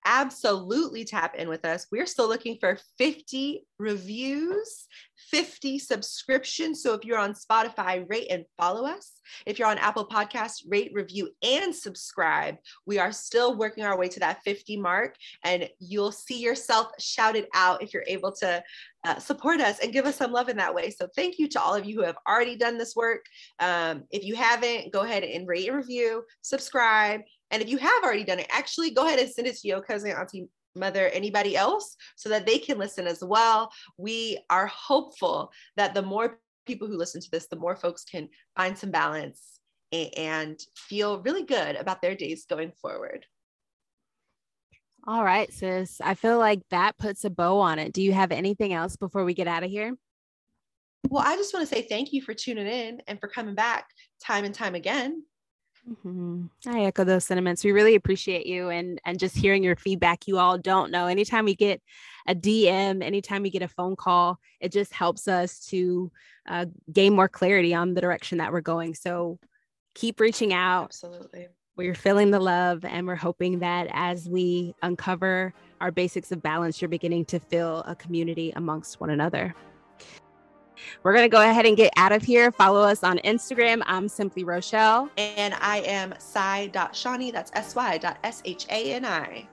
absolutely 0.04 1.04
tap 1.04 1.34
in 1.34 1.48
with 1.48 1.64
us. 1.64 1.86
We're 1.90 2.06
still 2.06 2.28
looking 2.28 2.58
for 2.60 2.78
50 2.98 3.66
reviews, 3.78 4.86
50 5.30 5.78
subscriptions. 5.78 6.82
So 6.82 6.94
if 6.94 7.04
you're 7.04 7.18
on 7.18 7.34
Spotify, 7.34 8.08
rate 8.08 8.28
and 8.30 8.44
follow 8.58 8.86
us. 8.86 9.12
If 9.46 9.58
you're 9.58 9.68
on 9.68 9.78
Apple 9.78 10.06
Podcasts, 10.06 10.62
rate, 10.68 10.92
review, 10.94 11.30
and 11.42 11.74
subscribe. 11.74 12.56
We 12.86 12.98
are 12.98 13.12
still 13.12 13.56
working 13.56 13.84
our 13.84 13.98
way 13.98 14.08
to 14.08 14.20
that 14.20 14.42
50 14.44 14.76
mark, 14.76 15.16
and 15.42 15.68
you'll 15.78 16.12
see 16.12 16.40
yourself 16.40 16.92
shouted 16.98 17.46
out 17.54 17.82
if 17.82 17.94
you're 17.94 18.04
able 18.06 18.32
to 18.32 18.62
uh, 19.04 19.18
support 19.18 19.60
us 19.60 19.80
and 19.80 19.92
give 19.92 20.06
us 20.06 20.16
some 20.16 20.32
love 20.32 20.48
in 20.48 20.56
that 20.56 20.74
way. 20.74 20.90
So 20.90 21.08
thank 21.14 21.38
you 21.38 21.48
to 21.48 21.60
all 21.60 21.74
of 21.74 21.84
you 21.84 21.96
who 21.96 22.06
have 22.06 22.16
already 22.28 22.56
done 22.56 22.78
this 22.78 22.96
work. 22.96 23.24
Um, 23.60 24.04
if 24.10 24.24
you 24.24 24.34
haven't, 24.34 24.92
go 24.92 25.00
ahead 25.00 25.24
and 25.24 25.46
rate 25.46 25.68
and 25.68 25.76
review, 25.76 26.24
subscribe. 26.42 27.20
And 27.50 27.62
if 27.62 27.68
you 27.68 27.78
have 27.78 28.02
already 28.02 28.24
done 28.24 28.38
it, 28.38 28.46
actually 28.50 28.90
go 28.90 29.06
ahead 29.06 29.18
and 29.18 29.30
send 29.30 29.46
it 29.46 29.56
to 29.56 29.68
your 29.68 29.82
cousin, 29.82 30.10
auntie, 30.10 30.48
mother, 30.76 31.08
anybody 31.08 31.56
else 31.56 31.96
so 32.16 32.28
that 32.28 32.46
they 32.46 32.58
can 32.58 32.78
listen 32.78 33.06
as 33.06 33.22
well. 33.22 33.70
We 33.96 34.38
are 34.50 34.66
hopeful 34.66 35.52
that 35.76 35.94
the 35.94 36.02
more 36.02 36.40
people 36.66 36.88
who 36.88 36.96
listen 36.96 37.20
to 37.20 37.30
this, 37.30 37.46
the 37.46 37.56
more 37.56 37.76
folks 37.76 38.04
can 38.04 38.28
find 38.56 38.76
some 38.76 38.90
balance 38.90 39.60
and 39.92 40.58
feel 40.74 41.22
really 41.22 41.44
good 41.44 41.76
about 41.76 42.02
their 42.02 42.16
days 42.16 42.46
going 42.48 42.72
forward. 42.82 43.26
All 45.06 45.22
right, 45.22 45.52
sis. 45.52 46.00
I 46.00 46.14
feel 46.14 46.38
like 46.38 46.62
that 46.70 46.96
puts 46.96 47.24
a 47.24 47.30
bow 47.30 47.58
on 47.58 47.78
it. 47.78 47.92
Do 47.92 48.02
you 48.02 48.12
have 48.12 48.32
anything 48.32 48.72
else 48.72 48.96
before 48.96 49.24
we 49.24 49.34
get 49.34 49.46
out 49.46 49.62
of 49.62 49.70
here? 49.70 49.94
Well, 51.10 51.22
I 51.24 51.36
just 51.36 51.52
want 51.52 51.68
to 51.68 51.74
say 51.74 51.82
thank 51.82 52.12
you 52.12 52.22
for 52.22 52.32
tuning 52.32 52.66
in 52.66 53.02
and 53.06 53.20
for 53.20 53.28
coming 53.28 53.54
back 53.54 53.86
time 54.24 54.46
and 54.46 54.54
time 54.54 54.74
again. 54.74 55.22
Mm-hmm. 55.90 56.44
I 56.66 56.84
echo 56.84 57.04
those 57.04 57.24
sentiments. 57.24 57.62
We 57.62 57.72
really 57.72 57.94
appreciate 57.94 58.46
you 58.46 58.70
and 58.70 59.00
and 59.04 59.18
just 59.18 59.36
hearing 59.36 59.62
your 59.62 59.76
feedback. 59.76 60.26
You 60.26 60.38
all 60.38 60.56
don't 60.56 60.90
know. 60.90 61.06
Anytime 61.06 61.44
we 61.44 61.54
get 61.54 61.82
a 62.26 62.34
DM, 62.34 63.02
anytime 63.02 63.42
we 63.42 63.50
get 63.50 63.62
a 63.62 63.68
phone 63.68 63.96
call, 63.96 64.38
it 64.60 64.72
just 64.72 64.94
helps 64.94 65.28
us 65.28 65.60
to 65.66 66.10
uh, 66.48 66.66
gain 66.90 67.14
more 67.14 67.28
clarity 67.28 67.74
on 67.74 67.94
the 67.94 68.00
direction 68.00 68.38
that 68.38 68.52
we're 68.52 68.62
going. 68.62 68.94
So 68.94 69.38
keep 69.94 70.20
reaching 70.20 70.52
out. 70.52 70.86
Absolutely. 70.86 71.48
We're 71.76 71.94
feeling 71.94 72.30
the 72.30 72.40
love, 72.40 72.84
and 72.84 73.06
we're 73.06 73.16
hoping 73.16 73.58
that 73.58 73.88
as 73.90 74.28
we 74.28 74.74
uncover 74.82 75.52
our 75.80 75.90
basics 75.90 76.30
of 76.30 76.40
balance, 76.40 76.80
you're 76.80 76.88
beginning 76.88 77.24
to 77.26 77.40
feel 77.40 77.80
a 77.80 77.96
community 77.96 78.52
amongst 78.54 79.00
one 79.00 79.10
another. 79.10 79.54
We're 81.02 81.12
going 81.12 81.24
to 81.24 81.28
go 81.28 81.42
ahead 81.42 81.66
and 81.66 81.76
get 81.76 81.92
out 81.96 82.12
of 82.12 82.22
here. 82.22 82.50
Follow 82.52 82.80
us 82.80 83.04
on 83.04 83.18
Instagram. 83.18 83.82
I'm 83.86 84.08
simply 84.08 84.44
Rochelle. 84.44 85.10
And 85.16 85.54
I 85.60 85.78
am 85.78 86.14
Sy.Shani. 86.18 87.32
That's 87.32 87.50
S-Y 87.54 87.98
dot 87.98 88.18
S-H-A-N-I. 88.24 89.48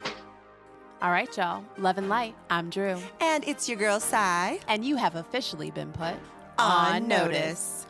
All 1.01 1.11
right, 1.11 1.35
y'all. 1.35 1.63
Love 1.77 1.97
and 1.97 2.09
light. 2.09 2.35
I'm 2.49 2.69
Drew. 2.69 2.97
And 3.21 3.43
it's 3.47 3.67
your 3.67 3.77
girl, 3.77 3.99
Sy. 3.99 4.59
And 4.67 4.85
you 4.85 4.95
have 4.97 5.15
officially 5.15 5.71
been 5.71 5.91
put 5.93 6.15
on 6.59 7.07
notice. 7.07 7.87